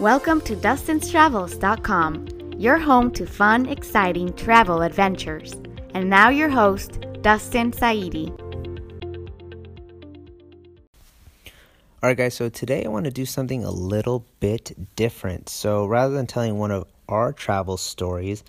Welcome 0.00 0.40
to 0.42 0.54
Dustin'sTravels.com, 0.54 2.52
your 2.56 2.78
home 2.78 3.10
to 3.14 3.26
fun, 3.26 3.66
exciting 3.66 4.32
travel 4.34 4.82
adventures. 4.82 5.54
And 5.92 6.08
now 6.08 6.28
your 6.28 6.48
host, 6.48 7.00
Dustin 7.20 7.72
Saidi. 7.72 8.30
Alright, 12.00 12.16
guys, 12.16 12.34
so 12.34 12.48
today 12.48 12.84
I 12.84 12.88
want 12.88 13.06
to 13.06 13.10
do 13.10 13.26
something 13.26 13.64
a 13.64 13.72
little 13.72 14.24
bit 14.38 14.70
different. 14.94 15.48
So 15.48 15.84
rather 15.84 16.14
than 16.14 16.28
telling 16.28 16.58
one 16.58 16.70
of 16.70 16.84
our 17.08 17.32
travel 17.32 17.76
stories, 17.76 18.44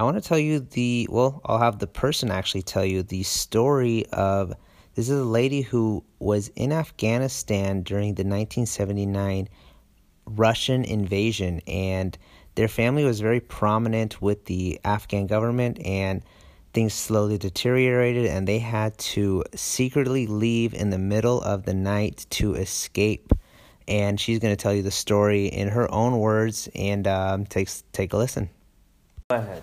I 0.00 0.04
want 0.04 0.16
to 0.16 0.26
tell 0.26 0.38
you 0.38 0.60
the, 0.60 1.08
well, 1.10 1.42
I'll 1.44 1.58
have 1.58 1.78
the 1.78 1.86
person 1.86 2.30
actually 2.30 2.62
tell 2.62 2.86
you 2.86 3.02
the 3.02 3.22
story 3.22 4.06
of 4.14 4.54
this 4.94 5.10
is 5.10 5.20
a 5.20 5.24
lady 5.24 5.60
who 5.60 6.02
was 6.20 6.48
in 6.56 6.72
Afghanistan 6.72 7.82
during 7.82 8.14
the 8.14 8.24
1979 8.24 9.50
Russian 10.26 10.84
invasion, 10.84 11.60
and 11.66 12.16
their 12.54 12.68
family 12.68 13.04
was 13.04 13.20
very 13.20 13.40
prominent 13.40 14.20
with 14.20 14.44
the 14.46 14.80
Afghan 14.84 15.26
government, 15.26 15.78
and 15.84 16.22
things 16.72 16.92
slowly 16.92 17.38
deteriorated, 17.38 18.26
and 18.26 18.46
they 18.46 18.58
had 18.58 18.96
to 18.98 19.44
secretly 19.54 20.26
leave 20.26 20.74
in 20.74 20.90
the 20.90 20.98
middle 20.98 21.40
of 21.40 21.64
the 21.64 21.74
night 21.74 22.26
to 22.30 22.54
escape. 22.54 23.32
And 23.88 24.20
she's 24.20 24.40
going 24.40 24.52
to 24.52 24.60
tell 24.60 24.74
you 24.74 24.82
the 24.82 24.90
story 24.90 25.46
in 25.46 25.68
her 25.68 25.90
own 25.92 26.18
words, 26.18 26.68
and 26.74 27.06
um, 27.06 27.46
take 27.46 27.70
take 27.92 28.12
a 28.12 28.16
listen. 28.16 28.50
Go 29.30 29.36
ahead. 29.36 29.62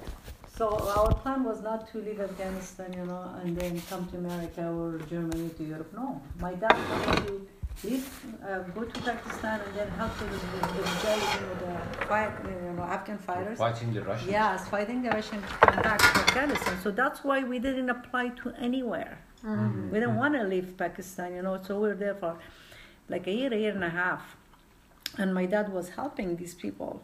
So 0.55 0.69
our 0.95 1.13
plan 1.15 1.43
was 1.43 1.61
not 1.61 1.91
to 1.91 1.97
leave 1.97 2.19
Afghanistan, 2.19 2.93
you 2.93 3.05
know, 3.05 3.35
and 3.43 3.57
then 3.57 3.81
come 3.89 4.07
to 4.09 4.17
America 4.17 4.63
or 4.67 4.99
Germany 5.09 5.49
to 5.57 5.63
Europe. 5.63 5.91
No, 5.93 6.21
my 6.39 6.53
dad 6.53 6.77
wanted 6.89 7.27
to 7.27 7.47
leave, 7.83 8.07
uh, 8.43 8.53
um, 8.53 8.71
go 8.75 8.83
to 8.83 9.01
Pakistan, 9.01 9.61
and 9.65 9.75
then 9.75 9.89
help 9.91 10.17
the, 10.17 10.25
the, 10.25 10.31
the 10.31 10.83
guys, 11.03 11.23
you 11.35 11.41
know, 11.41 11.55
the 11.63 12.05
fight, 12.05 12.31
uh, 12.45 12.49
you 12.49 12.73
know, 12.73 12.83
Afghan 12.83 13.17
fighters. 13.17 13.57
Fighting 13.57 13.93
the 13.93 14.01
Russians. 14.01 14.31
Yes, 14.31 14.67
fighting 14.69 15.01
the 15.01 15.09
Russians 15.09 15.43
come 15.61 15.81
back 15.81 15.99
to 15.99 16.19
Afghanistan. 16.19 16.77
So 16.83 16.91
that's 16.91 17.23
why 17.23 17.43
we 17.43 17.59
didn't 17.59 17.89
apply 17.89 18.29
to 18.29 18.53
anywhere. 18.59 19.17
Mm-hmm. 19.45 19.91
We 19.91 19.99
didn't 19.99 20.15
want 20.15 20.35
to 20.35 20.43
leave 20.43 20.77
Pakistan, 20.77 21.35
you 21.35 21.41
know. 21.41 21.59
So 21.61 21.79
we 21.79 21.87
were 21.89 21.95
there 21.95 22.15
for 22.15 22.37
like 23.09 23.27
a 23.27 23.31
year, 23.31 23.53
a 23.53 23.57
year 23.57 23.73
and 23.73 23.83
a 23.83 23.89
half, 23.89 24.37
and 25.17 25.33
my 25.33 25.45
dad 25.45 25.71
was 25.71 25.89
helping 25.89 26.37
these 26.37 26.53
people. 26.53 27.01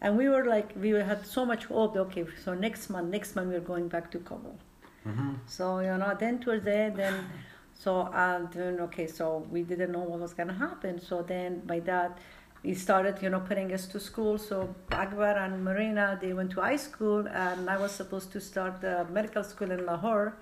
And 0.00 0.16
we 0.16 0.28
were 0.28 0.44
like, 0.46 0.72
we 0.74 0.90
had 0.90 1.24
so 1.26 1.44
much 1.44 1.66
hope. 1.66 1.96
Okay, 1.96 2.24
so 2.44 2.54
next 2.54 2.88
month, 2.90 3.10
next 3.10 3.36
month 3.36 3.48
we're 3.48 3.60
going 3.60 3.88
back 3.88 4.10
to 4.12 4.18
Kabul. 4.18 4.58
Mm-hmm. 5.06 5.32
So 5.46 5.80
you 5.80 5.96
know, 5.98 6.16
then 6.18 6.38
towards 6.38 6.64
the 6.64 6.74
end, 6.74 6.96
then 6.96 7.24
so 7.82 7.92
then 8.52 8.80
okay, 8.80 9.06
so 9.06 9.46
we 9.50 9.62
didn't 9.62 9.92
know 9.92 10.04
what 10.10 10.20
was 10.20 10.34
gonna 10.34 10.58
happen. 10.66 11.00
So 11.00 11.22
then 11.22 11.62
my 11.66 11.80
dad, 11.80 12.12
he 12.62 12.74
started 12.74 13.20
you 13.20 13.30
know 13.30 13.40
putting 13.40 13.72
us 13.72 13.86
to 13.88 13.98
school. 13.98 14.38
So 14.38 14.74
Akbar 14.92 15.36
and 15.44 15.64
Marina 15.64 16.18
they 16.20 16.32
went 16.32 16.52
to 16.52 16.60
high 16.60 16.76
school, 16.76 17.26
and 17.26 17.68
I 17.68 17.76
was 17.78 17.92
supposed 17.92 18.30
to 18.32 18.40
start 18.40 18.80
the 18.80 19.06
medical 19.10 19.42
school 19.42 19.70
in 19.70 19.84
Lahore. 19.84 20.36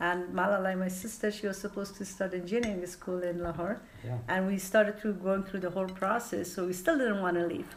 And 0.00 0.34
Malala, 0.34 0.78
my 0.78 0.88
sister, 0.88 1.30
she 1.30 1.46
was 1.46 1.58
supposed 1.58 1.94
to 1.96 2.06
start 2.06 2.32
engineering 2.32 2.86
school 2.86 3.22
in 3.22 3.42
Lahore. 3.42 3.82
Yeah. 4.02 4.16
And 4.28 4.46
we 4.46 4.56
started 4.56 4.98
through 4.98 5.14
going 5.14 5.42
through 5.44 5.60
the 5.60 5.68
whole 5.70 5.90
process. 6.02 6.50
So 6.54 6.66
we 6.66 6.72
still 6.72 6.96
didn't 6.96 7.20
want 7.20 7.36
to 7.36 7.46
leave. 7.46 7.68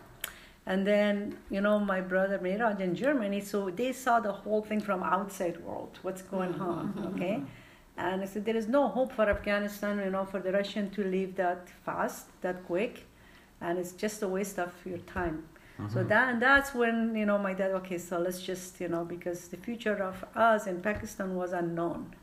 And 0.66 0.88
then, 0.88 1.38
you 1.50 1.59
know, 1.59 1.80
my 1.80 2.00
brother 2.00 2.39
Miraj 2.39 2.80
in 2.80 2.95
Germany, 2.95 3.42
so 3.42 3.70
they 3.70 3.92
saw 3.92 4.22
the 4.22 4.31
whole 4.31 4.61
thing 4.61 4.80
from 4.80 5.03
outside 5.03 5.58
world, 5.66 6.00
what's 6.02 6.22
going 6.22 6.53
mm-hmm. 6.53 6.61
on, 6.61 7.14
okay? 7.14 7.36
Mm-hmm. 7.39 7.62
And 7.97 8.22
I 8.22 8.25
said, 8.25 8.45
there 8.45 8.55
is 8.55 8.67
no 8.67 8.88
hope 8.88 9.11
for 9.11 9.30
Afghanistan, 9.30 9.99
you 9.99 10.09
know, 10.09 10.25
for 10.25 10.39
the 10.39 10.52
Russian 10.52 10.89
to 10.91 11.03
leave 11.03 11.36
that 11.36 11.69
fast, 11.86 12.25
that 12.41 12.66
quick, 12.66 13.05
and 13.61 13.77
it's 13.77 13.91
just 13.91 14.23
a 14.23 14.27
waste 14.27 14.58
of 14.58 14.73
your 14.86 14.97
time. 14.99 15.44
So 15.77 15.99
mm-hmm. 15.99 16.08
that 16.09 16.30
and 16.30 16.41
that's 16.41 16.73
when, 16.73 17.16
you 17.16 17.25
know, 17.25 17.38
my 17.38 17.53
dad, 17.53 17.71
okay, 17.71 17.97
so 17.97 18.19
let's 18.19 18.41
just, 18.41 18.80
you 18.80 18.88
know, 18.88 19.03
because 19.03 19.47
the 19.47 19.58
future 19.58 19.95
of 20.03 20.23
us 20.36 20.67
in 20.67 20.82
Pakistan 20.82 21.36
was 21.36 21.52
unknown, 21.52 22.15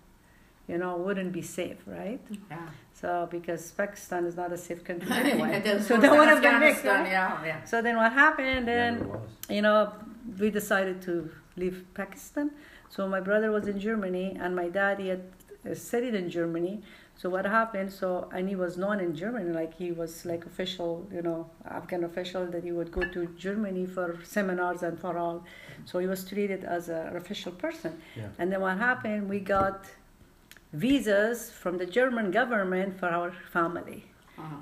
you 0.69 0.79
know, 0.79 0.97
wouldn't 0.97 1.33
be 1.33 1.43
safe, 1.43 1.79
right? 1.87 2.21
Yeah. 2.49 2.69
So 2.95 3.27
because 3.29 3.73
Pakistan 3.73 4.25
is 4.25 4.37
not 4.37 4.53
a 4.53 4.59
safe 4.59 4.85
country 4.85 5.11
anyway. 5.25 5.61
There's 5.65 5.89
so 5.89 5.95
worse 5.95 6.03
that 6.03 6.11
than 6.11 6.19
would 6.19 6.29
have 6.29 6.43
been 6.43 6.61
mixed, 6.61 6.85
right? 6.85 7.09
Yeah, 7.09 7.45
yeah. 7.45 7.65
So 7.65 7.83
then 7.83 7.97
what 7.97 8.13
happened? 8.13 8.67
Never 8.67 8.99
Then 8.99 9.09
was. 9.09 9.21
you 9.49 9.63
know 9.63 9.93
we 10.39 10.51
decided 10.51 11.03
to 11.03 11.31
leave 11.57 11.85
Pakistan. 11.95 12.53
So 12.89 13.09
my 13.09 13.21
brother 13.21 13.51
was 13.51 13.67
in 13.67 13.81
Germany, 13.81 14.37
and 14.41 14.55
my 14.55 14.69
dad 14.69 15.01
he 15.01 15.09
had 15.09 15.23
uh, 15.69 15.75
studied 15.75 16.15
in 16.15 16.31
Germany. 16.31 16.83
So 17.17 17.29
what 17.29 17.45
happened? 17.45 17.93
So 17.93 18.31
and 18.33 18.49
he 18.49 18.57
was 18.57 18.77
known 18.79 19.01
in 19.01 19.15
Germany, 19.15 19.51
like 19.51 19.75
he 19.75 19.93
was 19.93 20.25
like 20.25 20.47
official, 20.47 21.07
you 21.13 21.23
know, 21.23 21.51
Afghan 21.69 22.05
official 22.05 22.47
that 22.47 22.65
he 22.65 22.73
would 22.73 22.91
go 22.91 23.03
to 23.03 23.27
Germany 23.37 23.87
for 23.87 24.19
seminars 24.25 24.83
and 24.83 24.99
for 24.99 25.19
all. 25.19 25.45
So 25.85 25.99
he 25.99 26.07
was 26.07 26.25
treated 26.25 26.65
as 26.65 26.89
an 26.89 27.17
official 27.17 27.53
person. 27.53 28.01
Yeah. 28.17 28.29
And 28.39 28.51
then 28.51 28.61
what 28.61 28.79
happened? 28.79 29.29
We 29.29 29.41
got 29.41 29.85
visas 30.73 31.51
from 31.51 31.79
the 31.79 31.87
German 31.87 32.31
government 32.31 32.99
for 32.99 33.09
our 33.09 33.33
family 33.53 34.05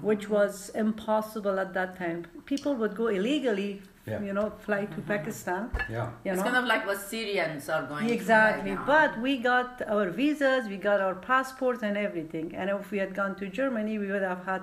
which 0.01 0.29
was 0.29 0.71
impossible 0.71 1.59
at 1.59 1.75
that 1.75 1.97
time. 1.99 2.27
People 2.47 2.75
would 2.75 2.95
go 2.97 3.09
illegally, 3.09 3.83
Yeah. 4.11 4.23
you 4.23 4.33
know, 4.33 4.51
fly 4.67 4.85
to 4.85 4.87
mm-hmm. 4.87 5.13
Pakistan. 5.13 5.71
Yeah. 5.91 6.11
You 6.25 6.33
It's 6.33 6.39
know, 6.39 6.45
kind 6.45 6.57
of 6.57 6.65
like 6.65 6.87
what 6.87 7.01
Syrians 7.01 7.69
are 7.69 7.85
going 7.87 8.09
exactly. 8.11 8.71
through 8.71 8.85
right. 8.85 8.87
But 8.87 9.21
we 9.21 9.39
got 9.39 9.83
our 9.87 10.09
visas, 10.11 10.69
we 10.69 10.77
got 10.77 11.01
our 11.01 11.15
passports 11.15 11.83
and 11.83 11.97
everything. 11.97 12.55
And 12.55 12.71
if 12.71 12.91
we 12.91 12.99
had 12.99 13.15
gone 13.15 13.37
to 13.37 13.49
Germany, 13.49 13.99
we 13.99 14.09
would 14.13 14.23
have 14.23 14.45
had 14.45 14.63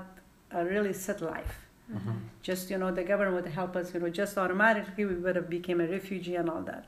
a 0.52 0.66
really 0.66 0.94
set 0.94 1.22
life. 1.22 1.56
Mm-hmm. 1.94 2.12
Just 2.42 2.70
you 2.70 2.78
know, 2.78 2.92
the 2.92 3.04
government 3.04 3.36
would 3.44 3.54
help 3.54 3.76
us. 3.76 3.94
You 3.94 4.00
know, 4.00 4.10
just 4.10 4.38
automatically 4.38 5.06
we 5.06 5.16
would 5.16 5.36
have 5.36 5.50
became 5.50 5.82
a 5.82 5.88
refugee 5.88 6.36
and 6.36 6.50
all 6.50 6.62
that. 6.64 6.86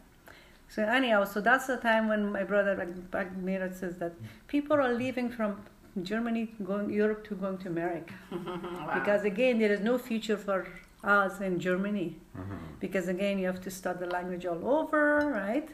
So 0.70 0.84
anyhow, 0.84 1.24
so 1.24 1.40
that's 1.40 1.68
the 1.68 1.78
time 1.78 2.08
when 2.08 2.32
my 2.32 2.44
brother 2.44 2.76
Bagmira 3.12 3.74
says 3.74 3.98
that 4.00 4.14
mm-hmm. 4.14 4.26
people 4.48 4.78
are 4.78 4.94
leaving 4.94 5.30
from 5.30 5.62
Germany, 6.04 6.50
going 6.64 6.90
Europe 6.90 7.28
to 7.28 7.36
going 7.36 7.58
to 7.60 7.70
America 7.70 8.14
Wow. 8.32 8.92
because 8.94 9.24
again 9.24 9.60
there 9.60 9.72
is 9.72 9.80
no 9.80 9.98
future 9.98 10.38
for 10.38 10.68
us 11.08 11.40
in 11.40 11.60
germany. 11.60 12.10
Mm-hmm. 12.38 12.56
because 12.80 13.08
again 13.08 13.40
you 13.40 13.48
have 13.48 13.62
to 13.62 13.72
start 13.72 14.00
the 14.00 14.06
language 14.18 14.46
all 14.46 14.64
over 14.80 15.32
right? 15.44 15.70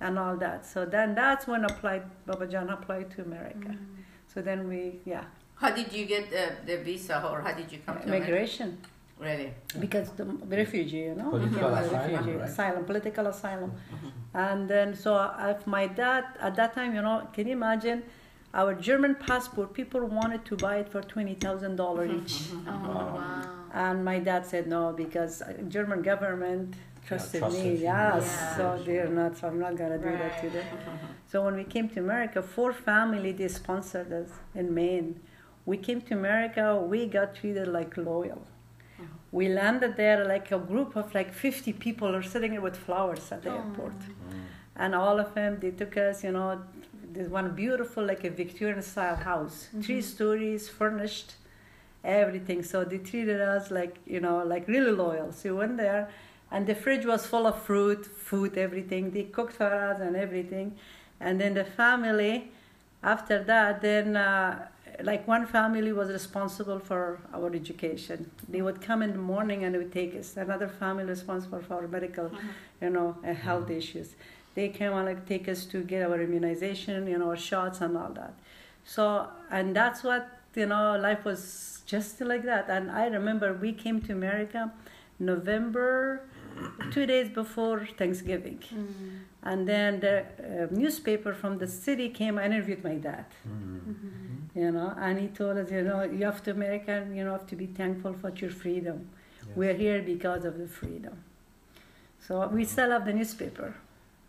And 0.00 0.18
all 0.18 0.36
that. 0.38 0.66
So 0.66 0.84
then 0.84 1.14
that's 1.14 1.46
when 1.46 1.64
applied 1.64 2.02
babajan 2.26 2.72
applied 2.76 3.08
to 3.12 3.22
america. 3.22 3.68
Mm. 3.68 4.02
So 4.32 4.42
then 4.42 4.68
we 4.68 4.80
yeah. 5.04 5.24
How 5.54 5.70
did 5.70 5.92
you 5.92 6.04
get 6.06 6.24
the, 6.28 6.46
the 6.66 6.76
visa 6.82 7.16
or 7.30 7.40
how 7.40 7.52
did 7.52 7.70
you 7.70 7.78
come 7.86 7.96
to 7.98 8.02
America? 8.02 8.24
migration 8.24 8.78
Really? 9.20 9.54
because 9.78 10.10
the 10.18 10.24
refugee 10.62 11.04
you 11.10 11.14
know? 11.14 11.30
Political 11.30 11.70
Yeah, 11.70 11.80
asylum, 11.80 12.12
refugee, 12.12 12.36
right? 12.38 12.48
asylum 12.48 12.84
political 12.84 13.26
asylum. 13.28 13.70
Mm-hmm. 13.70 14.36
And 14.46 14.68
then 14.68 14.96
so 14.96 15.14
uh, 15.14 15.54
if 15.56 15.66
my 15.66 15.86
dad 15.86 16.24
at 16.40 16.56
that 16.56 16.74
time 16.74 16.94
you 16.96 17.02
know 17.02 17.28
can 17.32 17.46
you 17.46 17.52
imagine? 17.52 18.02
Our 18.54 18.74
german 18.74 19.14
passport 19.14 19.72
people 19.72 20.00
wanted 20.04 20.44
to 20.50 20.56
buy 20.56 20.76
it 20.82 20.88
for 20.92 21.00
$20000 21.00 21.38
mm-hmm. 21.38 22.18
each 22.18 22.34
oh, 22.68 23.61
And 23.72 24.04
my 24.04 24.18
dad 24.18 24.44
said 24.46 24.66
no 24.66 24.92
because 24.92 25.40
uh, 25.42 25.54
German 25.68 26.02
government 26.02 26.74
trusted 27.06 27.40
trusted 27.40 27.64
me. 27.64 27.82
Yes, 27.82 28.24
Yeah. 28.24 28.56
so 28.56 28.82
they're 28.84 29.08
not. 29.08 29.36
So 29.38 29.48
I'm 29.48 29.58
not 29.58 29.76
gonna 29.76 29.98
do 29.98 30.10
that 30.22 30.40
to 30.42 30.50
them. 30.50 30.66
So 31.26 31.42
when 31.44 31.56
we 31.56 31.64
came 31.64 31.88
to 31.90 32.00
America, 32.00 32.42
four 32.42 32.72
family 32.72 33.32
they 33.32 33.48
sponsored 33.48 34.12
us 34.12 34.30
in 34.54 34.74
Maine. 34.74 35.20
We 35.64 35.76
came 35.78 36.00
to 36.02 36.14
America. 36.14 36.76
We 36.76 37.06
got 37.06 37.34
treated 37.34 37.68
like 37.68 37.96
loyal. 37.96 38.42
Uh-huh. 38.42 39.06
We 39.30 39.48
landed 39.48 39.96
there 39.96 40.24
like 40.26 40.52
a 40.52 40.58
group 40.58 40.96
of 40.96 41.14
like 41.14 41.32
50 41.32 41.72
people 41.74 42.14
are 42.14 42.22
sitting 42.22 42.60
with 42.60 42.76
flowers 42.76 43.32
at 43.32 43.42
the 43.42 43.50
oh. 43.50 43.56
airport, 43.56 43.98
mm. 43.98 44.42
and 44.76 44.94
all 44.94 45.18
of 45.18 45.34
them 45.34 45.58
they 45.60 45.70
took 45.70 45.96
us. 45.96 46.22
You 46.24 46.32
know, 46.32 46.60
there's 47.12 47.28
one 47.28 47.54
beautiful 47.54 48.04
like 48.04 48.24
a 48.24 48.30
Victorian 48.30 48.82
style 48.82 49.16
house, 49.16 49.68
three 49.82 49.98
mm-hmm. 49.98 50.14
stories, 50.14 50.68
furnished 50.68 51.34
everything. 52.04 52.62
So 52.62 52.84
they 52.84 52.98
treated 52.98 53.40
us 53.40 53.70
like, 53.70 53.96
you 54.06 54.20
know, 54.20 54.42
like 54.44 54.68
really 54.68 54.92
loyal. 54.92 55.32
So 55.32 55.52
we 55.52 55.58
went 55.58 55.76
there 55.76 56.10
and 56.50 56.66
the 56.66 56.74
fridge 56.74 57.06
was 57.06 57.26
full 57.26 57.46
of 57.46 57.62
fruit, 57.62 58.04
food, 58.04 58.58
everything. 58.58 59.10
They 59.10 59.24
cooked 59.24 59.54
for 59.54 59.72
us 59.72 60.00
and 60.00 60.16
everything. 60.16 60.76
And 61.20 61.40
then 61.40 61.54
the 61.54 61.64
family, 61.64 62.50
after 63.02 63.42
that, 63.44 63.80
then 63.80 64.16
uh, 64.16 64.66
like 65.02 65.26
one 65.26 65.46
family 65.46 65.92
was 65.92 66.10
responsible 66.10 66.78
for 66.78 67.20
our 67.32 67.54
education. 67.54 68.30
They 68.48 68.62
would 68.62 68.80
come 68.80 69.02
in 69.02 69.12
the 69.12 69.18
morning 69.18 69.64
and 69.64 69.74
they 69.74 69.78
would 69.78 69.92
take 69.92 70.14
us. 70.16 70.36
Another 70.36 70.68
family 70.68 71.04
responsible 71.04 71.60
for 71.60 71.74
our 71.74 71.88
medical, 71.88 72.30
you 72.80 72.90
know, 72.90 73.16
uh, 73.26 73.32
health 73.32 73.70
issues. 73.70 74.14
They 74.54 74.68
came 74.68 74.92
and 74.92 75.06
like 75.06 75.26
take 75.26 75.48
us 75.48 75.64
to 75.66 75.82
get 75.82 76.02
our 76.02 76.20
immunization, 76.20 77.06
you 77.06 77.18
know, 77.18 77.30
our 77.30 77.36
shots 77.36 77.80
and 77.80 77.96
all 77.96 78.10
that. 78.10 78.34
So, 78.84 79.28
and 79.50 79.74
that's 79.74 80.02
what, 80.02 80.28
you 80.54 80.66
know, 80.66 80.96
life 80.98 81.24
was 81.24 81.82
just 81.86 82.20
like 82.20 82.44
that. 82.44 82.68
And 82.68 82.90
I 82.90 83.06
remember 83.06 83.52
we 83.54 83.72
came 83.72 84.00
to 84.02 84.12
America 84.12 84.72
November, 85.18 86.22
two 86.90 87.06
days 87.06 87.28
before 87.28 87.86
Thanksgiving. 87.98 88.62
And 89.42 89.68
then 89.68 90.00
the 90.00 90.24
uh, 90.38 90.66
newspaper 90.74 91.32
from 91.34 91.58
the 91.58 91.66
city 91.66 92.08
came 92.08 92.38
and 92.38 92.52
interviewed 92.52 92.84
my 92.84 92.94
dad. 92.94 93.26
You 94.54 94.70
know, 94.70 94.94
and 94.98 95.18
he 95.18 95.28
told 95.28 95.56
us, 95.58 95.70
you 95.70 95.82
know, 95.82 96.02
you 96.02 96.24
have 96.24 96.42
to 96.44 96.50
American, 96.50 97.14
you 97.16 97.24
know, 97.24 97.32
have 97.32 97.46
to 97.48 97.56
be 97.56 97.66
thankful 97.66 98.12
for 98.14 98.30
your 98.30 98.50
freedom. 98.50 99.08
We're 99.54 99.74
here 99.74 100.02
because 100.02 100.44
of 100.44 100.58
the 100.58 100.68
freedom. 100.68 101.24
So 102.20 102.46
we 102.48 102.64
still 102.64 102.90
have 102.90 103.04
the 103.04 103.12
newspaper. 103.12 103.74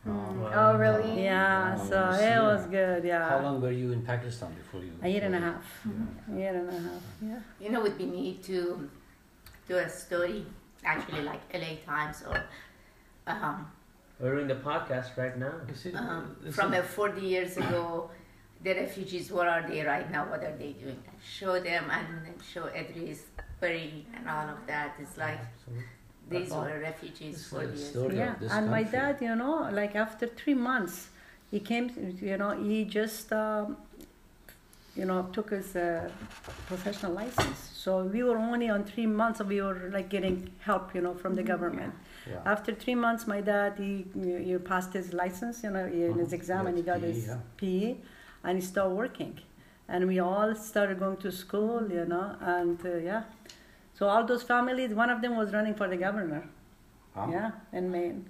Oh, 0.05 0.75
really? 0.77 1.23
Yeah, 1.23 1.75
Wow, 1.77 1.85
so 1.89 2.09
it 2.09 2.19
see. 2.19 2.39
was 2.39 2.65
good. 2.67 3.03
Yeah, 3.05 3.29
How 3.29 3.41
long 3.41 3.61
were 3.61 3.71
you 3.71 3.91
in 3.93 4.01
Pakistan 4.01 4.53
before 4.53 4.81
you? 4.81 4.91
a 5.01 5.07
year 5.07 5.23
and 5.23 5.35
a 5.35 5.39
half. 5.39 5.65
Yeah. 5.85 6.35
A 6.35 6.39
year 6.39 6.53
and 6.59 6.69
a 6.69 6.79
half. 6.87 7.01
Yeah. 7.21 7.39
You 7.61 7.69
know, 7.71 7.79
it 7.79 7.83
would 7.83 7.97
be 7.97 8.05
neat 8.05 8.43
to 8.45 8.89
do 9.67 9.77
a 9.77 9.89
story, 9.89 10.45
actually, 10.83 11.21
like 11.21 11.41
LA 11.53 11.77
Times 11.85 12.23
or 12.27 12.43
um, 13.27 13.65
We're 14.19 14.35
doing 14.35 14.47
the 14.47 14.55
podcast 14.55 15.15
right 15.17 15.37
now. 15.37 15.53
You 15.67 15.73
see, 15.75 15.93
um, 15.95 16.35
from 16.51 16.73
is- 16.73 16.79
uh, 16.79 16.87
40 16.87 17.21
years 17.21 17.57
ago. 17.57 18.09
The 18.63 18.73
refugees, 18.75 19.29
what 19.29 19.47
are 19.47 19.67
they 19.67 19.81
right 19.83 20.09
now? 20.09 20.23
What 20.29 20.41
are 20.41 20.55
they 20.57 20.71
doing? 20.71 20.97
Show 21.21 21.59
them 21.59 21.83
and 21.91 22.07
show 22.41 22.67
Idris, 22.67 23.23
Bari, 23.59 24.05
and 24.15 24.29
all 24.29 24.47
of 24.47 24.65
that. 24.67 24.95
It's 24.99 25.17
like 25.17 25.39
So, 25.65 25.71
these 26.29 26.49
Wow. 26.51 26.63
were 26.65 26.79
refugees 26.79 27.33
This 27.33 27.41
is 27.41 27.47
40 27.47 27.65
a 27.65 27.69
years 27.69 27.89
story. 27.89 28.15
yeah 28.17 28.33
of 28.33 28.39
this 28.39 28.51
and 28.51 28.69
my 28.71 28.83
dad 28.83 29.17
you 29.21 29.35
know 29.35 29.69
like 29.71 29.95
after 29.95 30.25
three 30.27 30.53
months 30.53 31.09
he 31.51 31.59
came 31.59 31.89
you 32.21 32.37
know 32.37 32.51
he 32.51 32.85
just 32.85 33.31
um, 33.33 33.77
you 34.95 35.05
know 35.05 35.23
took 35.33 35.49
his 35.49 35.75
uh, 35.75 36.09
professional 36.67 37.13
license 37.13 37.59
so 37.73 38.03
we 38.03 38.23
were 38.23 38.37
only 38.37 38.69
on 38.69 38.83
three 38.83 39.07
months 39.07 39.39
of 39.39 39.47
we 39.47 39.59
were 39.61 39.89
like 39.91 40.09
getting 40.09 40.49
help 40.59 40.93
you 40.95 41.01
know 41.01 41.13
from 41.15 41.33
the 41.35 41.43
government 41.43 41.93
Yeah. 42.31 42.51
after 42.53 42.71
three 42.83 42.95
months 42.95 43.27
my 43.27 43.41
dad 43.41 43.73
he, 43.77 44.05
he 44.47 44.57
passed 44.71 44.93
his 44.93 45.07
license 45.13 45.63
you 45.65 45.71
know 45.75 45.85
in 45.85 46.17
his 46.23 46.29
Mhm. 46.29 46.39
exam 46.39 46.67
and 46.67 46.77
he 46.77 46.83
got 46.83 46.99
PE, 47.01 47.07
his 47.11 47.25
yeah. 47.27 47.39
PE 47.57 47.95
and 48.45 48.53
he 48.59 48.63
started 48.71 48.95
working 49.03 49.33
and 49.89 50.07
we 50.11 50.19
all 50.19 50.55
started 50.55 50.99
going 50.99 51.17
to 51.25 51.31
school 51.31 51.81
you 51.97 52.05
know 52.05 52.27
and 52.55 52.77
uh, 52.85 52.95
yeah 53.09 53.23
so 53.93 54.07
all 54.07 54.23
those 54.25 54.43
families 54.43 54.93
one 54.93 55.09
of 55.15 55.21
them 55.21 55.35
was 55.37 55.53
running 55.53 55.75
for 55.81 55.87
the 55.87 55.97
governor 55.97 56.43
Huh? 57.15 57.27
yeah, 57.31 57.51
in 57.71 57.91
Maine. 57.91 58.29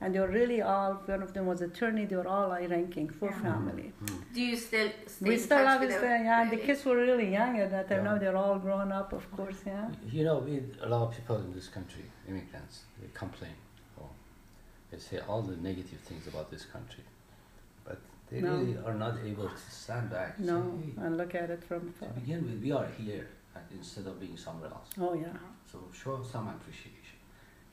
And 0.00 0.12
they 0.14 0.18
were 0.18 0.26
really 0.34 0.60
all, 0.62 0.94
one 1.06 1.22
of 1.22 1.32
them 1.34 1.46
was 1.46 1.60
attorney, 1.62 2.06
they 2.06 2.16
were 2.16 2.26
all 2.26 2.50
high 2.50 2.66
ranking, 2.66 3.08
four 3.18 3.28
Yeah. 3.30 3.42
family. 3.42 3.92
Do 4.34 4.40
you 4.42 4.56
still 4.56 4.88
stay 5.06 5.28
We 5.28 5.36
still 5.38 5.58
touch 5.58 5.66
have 5.68 5.80
with 5.82 5.90
this, 5.90 6.00
them? 6.00 6.20
uh, 6.20 6.24
yeah, 6.24 6.50
the 6.50 6.56
kids 6.56 6.84
were 6.86 6.96
really 6.96 7.28
young 7.30 7.60
at 7.64 7.70
that 7.74 7.88
time, 7.90 7.98
Yeah. 8.04 8.10
now 8.12 8.18
they're 8.22 8.36
all 8.44 8.58
grown 8.58 8.90
up, 9.00 9.12
of 9.12 9.24
course, 9.36 9.60
yeah. 9.66 9.86
You 10.16 10.24
know, 10.24 10.38
we, 10.38 10.54
a 10.80 10.88
lot 10.94 11.02
of 11.06 11.10
people 11.18 11.36
in 11.44 11.52
this 11.58 11.68
country, 11.68 12.04
immigrants, 12.28 12.76
they 13.00 13.08
complain. 13.14 13.54
Or 14.00 14.08
they 14.90 14.98
say 14.98 15.18
all 15.28 15.42
the 15.42 15.56
negative 15.68 16.00
things 16.08 16.26
about 16.26 16.50
this 16.50 16.64
country. 16.64 17.04
But 17.84 17.98
they 18.30 18.40
No. 18.40 18.56
really 18.56 18.76
are 18.86 18.94
not 19.04 19.14
able 19.30 19.48
to 19.48 19.70
stand 19.82 20.10
back. 20.10 20.30
and 20.38 20.46
No, 20.48 20.58
Say, 20.62 20.86
hey, 20.86 21.06
and 21.06 21.16
look 21.16 21.32
at 21.42 21.48
it 21.50 21.62
from 21.62 21.92
far. 21.92 22.08
to 22.08 22.14
begin 22.20 22.40
with, 22.48 22.58
we 22.60 22.72
are 22.72 22.88
here 22.98 23.26
and 23.28 23.41
Uh, 23.54 23.58
instead 23.70 24.06
of 24.06 24.18
being 24.18 24.36
somewhere 24.36 24.70
else. 24.70 24.88
Oh, 24.98 25.12
yeah. 25.12 25.26
So 25.70 25.78
show 25.92 26.22
some 26.22 26.48
appreciation. 26.48 27.18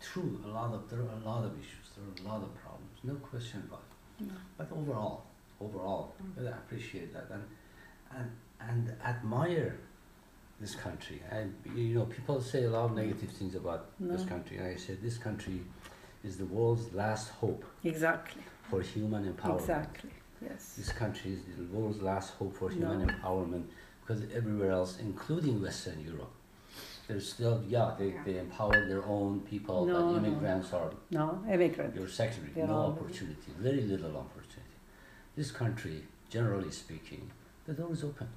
True, 0.02 0.42
a 0.46 0.48
lot 0.50 0.74
of 0.74 0.90
there 0.90 1.00
are 1.00 1.18
a 1.22 1.26
lot 1.26 1.46
of 1.46 1.54
issues, 1.58 1.88
there 1.96 2.04
are 2.06 2.26
a 2.26 2.34
lot 2.34 2.44
of 2.44 2.54
problems, 2.56 2.98
no 3.04 3.16
question 3.16 3.64
about 3.68 3.84
it. 4.20 4.26
No. 4.28 4.34
But 4.58 4.72
overall, 4.74 5.24
overall, 5.62 6.14
mm. 6.38 6.46
I 6.48 6.52
appreciate 6.58 7.14
that 7.14 7.28
and 7.32 7.44
and 8.18 8.30
and 8.62 8.94
admire 9.06 9.78
this 10.62 10.76
country. 10.76 11.22
And 11.32 11.54
you 11.76 11.96
know, 11.96 12.06
people 12.06 12.42
say 12.42 12.64
a 12.64 12.70
lot 12.70 12.86
of 12.90 12.96
negative 12.96 13.32
things 13.32 13.56
about 13.56 13.82
this 14.00 14.22
No. 14.24 14.28
country, 14.28 14.58
and 14.58 14.68
I 14.68 14.76
say 14.76 14.96
this 14.96 15.18
country 15.18 15.62
is 16.24 16.38
the 16.38 16.46
world's 16.46 16.94
last 16.94 17.30
hope 17.42 17.64
Exactly, 17.84 18.44
for 18.70 18.82
human 18.82 19.24
empowerment. 19.34 19.60
exactly, 19.62 20.12
yes. 20.42 20.76
This 20.78 20.92
country 20.92 21.32
is 21.34 21.58
the 21.58 21.64
world's 21.78 22.02
last 22.02 22.30
hope 22.36 22.54
for 22.56 22.70
human 22.70 23.00
No. 23.00 23.08
empowerment 23.14 23.66
because 24.10 24.24
everywhere 24.36 24.72
else, 24.72 24.98
including 25.00 25.62
Western 25.62 26.04
Europe, 26.04 26.32
they're 27.08 27.20
still, 27.20 27.62
yeah, 27.68 27.92
they, 27.98 28.14
they 28.26 28.40
empower 28.40 28.88
their 28.88 29.06
own 29.06 29.40
people, 29.42 29.86
No, 29.86 29.94
but 29.94 30.00
no. 30.12 30.18
immigrants 30.18 30.74
are 30.74 30.92
No, 31.12 31.44
immigrant. 31.52 31.96
your 31.96 32.08
secondary, 32.08 32.54
They're 32.54 32.68
no 32.68 32.74
all- 32.74 32.92
opportunity, 32.92 33.52
very 33.60 33.82
little 33.82 34.18
opportunity. 34.18 34.78
This 35.36 35.52
country, 35.52 36.04
generally 36.30 36.72
speaking, 36.72 37.30
the 37.68 37.74
door 37.74 37.92
is 37.94 38.04
open. 38.04 38.28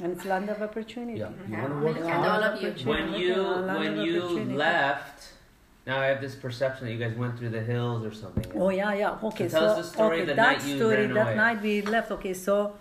And 0.00 0.12
it's 0.12 0.24
land 0.26 0.48
of 0.50 0.60
opportunity. 0.60 1.20
Yeah, 1.20 1.30
you 1.30 1.54
Yeah, 1.54 1.62
want 1.62 1.72
to 1.80 1.86
work 1.86 1.96
look 1.96 2.04
at 2.08 2.26
hard. 2.26 2.42
all 2.42 2.50
of 2.52 2.62
you. 2.62 2.88
When 2.90 3.12
you 3.14 3.32
at 3.32 3.38
our 3.38 3.60
land 3.62 3.96
when 3.96 4.06
you 4.06 4.56
left, 4.56 5.28
now 5.86 5.98
I 6.00 6.06
have 6.06 6.20
this 6.20 6.34
perception 6.34 6.86
that 6.86 6.92
you 6.92 6.98
guys 6.98 7.16
went 7.16 7.38
through 7.38 7.50
the 7.50 7.60
hills 7.62 8.04
or 8.04 8.12
something. 8.14 8.46
Oh 8.54 8.70
yeah, 8.70 8.92
yeah. 8.94 9.18
Okay, 9.30 9.48
So 9.48 9.58
tell 9.58 9.68
us 9.70 9.76
the 9.86 9.92
story 9.94 10.16
okay, 10.18 10.26
the 10.26 10.34
that 10.34 10.58
night 10.58 10.66
you 10.66 10.76
story 10.78 10.96
ran 10.96 11.14
that 11.14 11.26
away. 11.26 11.36
night 11.36 11.62
we 11.62 11.82
left. 11.82 12.10
Okay, 12.12 12.34
so 12.34 12.74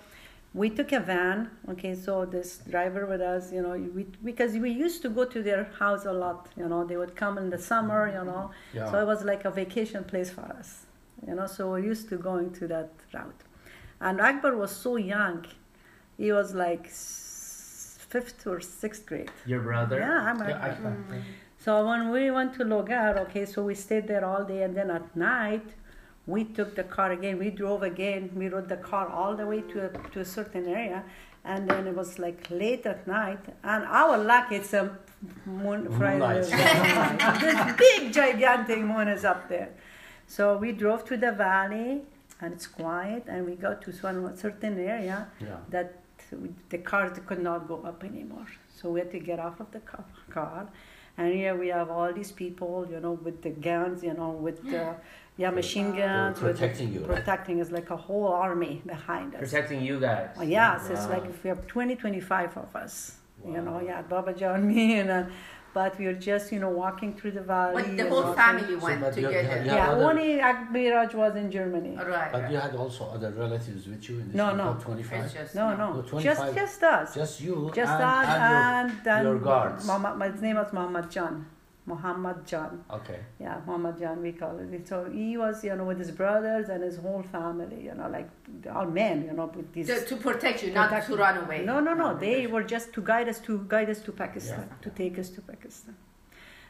we 0.54 0.70
took 0.70 0.92
a 0.92 1.00
van. 1.00 1.50
Okay, 1.70 1.96
so 1.96 2.26
this 2.26 2.58
driver 2.70 3.06
with 3.06 3.22
us, 3.22 3.52
you 3.54 3.62
know, 3.62 3.72
we 3.96 4.04
because 4.24 4.54
we 4.54 4.70
used 4.72 5.02
to 5.04 5.10
go 5.10 5.24
to 5.26 5.42
their 5.42 5.64
house 5.80 6.06
a 6.06 6.12
lot. 6.14 6.50
You 6.58 6.68
know, 6.68 6.84
they 6.86 6.98
would 6.98 7.16
come 7.16 7.38
in 7.38 7.50
the 7.50 7.58
summer. 7.58 8.08
You 8.08 8.26
know, 8.26 8.52
Yeah. 8.74 8.90
so 8.92 9.02
it 9.02 9.06
was 9.06 9.24
like 9.24 9.46
a 9.46 9.52
vacation 9.52 10.04
place 10.04 10.30
for 10.30 10.42
us. 10.60 10.86
You 11.28 11.36
know, 11.36 11.48
so 11.48 11.70
we're 11.70 11.80
used 11.94 12.10
to 12.10 12.18
going 12.18 12.52
to 12.54 12.68
that 12.68 12.92
route. 13.14 13.42
And 14.00 14.20
Akbar 14.20 14.56
was 14.58 14.72
so 14.72 14.96
young; 14.98 15.46
he 16.18 16.32
was 16.32 16.54
like 16.54 16.88
fifth 18.14 18.46
or 18.46 18.60
sixth 18.60 19.06
grade. 19.06 19.32
Your 19.46 19.62
brother. 19.62 20.00
Yeah, 20.00 20.30
I'm 20.30 20.40
Yeah, 20.40 20.68
Akbar. 20.70 20.92
I, 20.92 21.14
mm. 21.14 21.22
So 21.58 21.86
when 21.88 22.10
we 22.10 22.32
went 22.32 22.56
to 22.56 22.64
Logar, 22.66 23.18
okay, 23.26 23.46
so 23.46 23.64
we 23.64 23.76
stayed 23.76 24.08
there 24.08 24.26
all 24.26 24.44
day, 24.44 24.64
and 24.64 24.76
then 24.76 24.90
at 24.90 25.16
night, 25.16 25.68
we 26.28 26.44
took 26.44 26.76
the 26.76 26.84
car 26.84 27.12
again. 27.12 27.40
We 27.40 27.50
drove 27.50 27.84
again. 27.84 28.32
We 28.36 28.48
rode 28.48 28.70
the 28.70 28.78
car 28.78 29.08
all 29.10 29.36
the 29.36 29.46
way 29.46 29.62
to 29.62 29.86
a, 29.86 30.10
to 30.10 30.20
a 30.22 30.26
certain 30.26 30.68
area, 30.68 31.04
and 31.44 31.70
then 31.70 31.88
it 31.88 31.96
was 31.96 32.20
like 32.20 32.48
late 32.50 32.86
at 32.86 33.08
night. 33.08 33.40
And 33.64 33.84
our 33.86 34.18
luck, 34.18 34.52
it's 34.52 34.74
a 34.74 34.98
moon 35.46 35.92
Friday. 35.98 36.42
This 37.42 37.76
big 37.78 38.14
gigantic 38.14 38.80
moon 38.80 39.08
is 39.08 39.26
up 39.26 39.50
there. 39.50 39.70
So 40.28 40.58
we 40.58 40.72
drove 40.72 41.06
to 41.06 41.18
the 41.18 41.32
valley, 41.32 42.02
and 42.40 42.54
it's 42.54 42.68
quiet, 42.68 43.24
and 43.28 43.46
we 43.46 43.56
got 43.56 43.82
to 43.84 43.92
one 43.92 44.38
certain 44.38 44.80
area 44.80 45.28
yeah. 45.40 45.58
that 45.70 46.02
the 46.70 46.78
cars 46.78 47.18
could 47.26 47.42
not 47.42 47.68
go 47.68 47.82
up 47.84 48.04
anymore. 48.04 48.48
So 48.76 48.92
we 48.92 49.00
had 49.00 49.12
to 49.12 49.20
get 49.20 49.40
off 49.40 49.60
of 49.60 49.72
the 49.72 49.80
car, 49.80 50.06
car. 50.30 50.68
And 51.18 51.34
here 51.34 51.56
we 51.56 51.68
have 51.68 51.90
all 51.90 52.12
these 52.14 52.32
people, 52.32 52.88
you 52.90 53.00
know, 53.00 53.12
with 53.12 53.42
the 53.42 53.50
guns, 53.50 54.04
you 54.04 54.14
know, 54.14 54.30
with 54.30 54.64
the 54.64 54.96
yeah 55.38 55.50
machine 55.50 55.96
guns, 55.96 56.40
protecting 56.40 56.94
you, 56.94 57.02
protecting 57.02 57.62
us 57.62 57.72
like 57.72 57.90
a 57.90 57.98
whole 57.98 58.28
army 58.28 58.82
behind 58.86 59.36
us. 59.36 59.42
Protecting 59.42 59.82
you 59.84 60.00
guys. 60.00 60.30
Yes, 60.44 60.90
it's 60.90 61.08
like 61.08 61.26
if 61.26 61.44
we 61.44 61.50
have 61.50 61.68
20, 61.68 61.96
25 61.96 62.58
of 62.58 62.76
us, 62.76 63.18
you 63.46 63.62
know, 63.62 63.80
yeah, 63.80 64.02
Baba 64.02 64.34
John, 64.34 64.68
me, 64.74 65.00
and 65.00 65.10
uh, 65.10 65.24
but 65.74 65.98
we 65.98 66.06
were 66.06 66.14
just, 66.14 66.52
you 66.52 66.60
know, 66.60 66.70
walking 66.70 67.14
through 67.18 67.32
the 67.32 67.42
valley. 67.42 67.76
But 67.84 67.98
the 67.98 68.10
whole 68.10 68.22
walking- 68.24 68.36
family 68.36 68.80
So, 68.80 68.86
went 68.86 69.00
you- 69.06 69.12
together. 69.28 69.42
yeah, 69.42 69.64
Yeah, 69.64 69.76
yeah, 69.76 69.90
other- 69.92 70.04
only 70.04 70.30
Akbiraj 70.40 71.14
was 71.16 71.36
in 71.36 71.50
Germany. 71.52 71.96
Right. 71.98 72.32
But 72.32 72.42
right. 72.44 72.52
you 72.52 72.58
had 72.58 72.76
also 72.76 73.06
other 73.16 73.32
relatives 73.32 73.88
with 73.88 74.10
you 74.10 74.20
in 74.20 74.28
this 74.28 74.36
No, 74.36 74.48
group 74.48 74.58
no. 74.58 74.70
of 74.72 74.84
25? 74.84 75.34
Just, 75.34 75.56
No, 75.56 75.76
no, 75.76 75.94
No, 75.94 76.20
just 76.20 76.56
just 76.56 76.84
us. 76.84 77.16
Just 77.16 77.42
you 77.42 77.72
Just 77.74 77.92
and, 77.92 78.02
that 78.02 78.26
and, 78.28 78.92
and, 78.92 79.04
then 79.04 79.24
your 79.26 79.40
guards. 79.40 79.86
Muhammad, 79.88 80.32
his 80.34 80.42
name 80.42 80.56
was 80.58 80.72
Muhammad 80.74 81.10
Jan. 81.10 81.46
Muhammad 81.86 82.46
Jan. 82.46 82.84
Okay. 82.92 83.20
Yeah, 83.40 83.60
Muhammad 83.66 83.98
Jan, 83.98 84.22
we 84.22 84.32
call 84.34 84.58
it. 84.60 84.88
So 84.88 85.06
he 85.06 85.36
was, 85.38 85.64
you 85.64 85.76
know, 85.76 85.86
with 85.86 85.98
his 85.98 86.12
brothers 86.12 86.70
and 86.70 86.84
his 86.84 86.98
whole 86.98 87.24
family, 87.24 87.84
you 87.86 87.96
know, 87.96 88.08
like 88.08 88.30
all 88.72 88.86
men, 88.86 89.26
you 89.26 89.34
know, 89.34 89.48
with 89.56 89.74
these. 89.74 89.88
to, 89.88 90.06
to 90.06 90.16
protect 90.18 90.64
you, 90.64 90.72
not 90.74 91.06
to 91.06 91.16
run 91.16 91.38
away. 91.44 91.66
No, 91.66 91.80
no, 91.80 91.94
no. 91.94 92.06
Ah, 92.08 92.14
they 92.14 92.46
were 92.46 92.64
just 92.64 92.94
to 92.94 93.02
guide 93.02 93.28
us 93.28 93.40
to 93.40 93.66
guide 93.68 93.90
us 93.90 94.00
to 94.02 94.12
Pakistan, 94.12 94.68
Yeah. 94.70 94.76
to 94.84 94.90
take 94.92 95.18
us 95.18 95.30
to 95.32 95.42
Pakistan. 95.42 95.96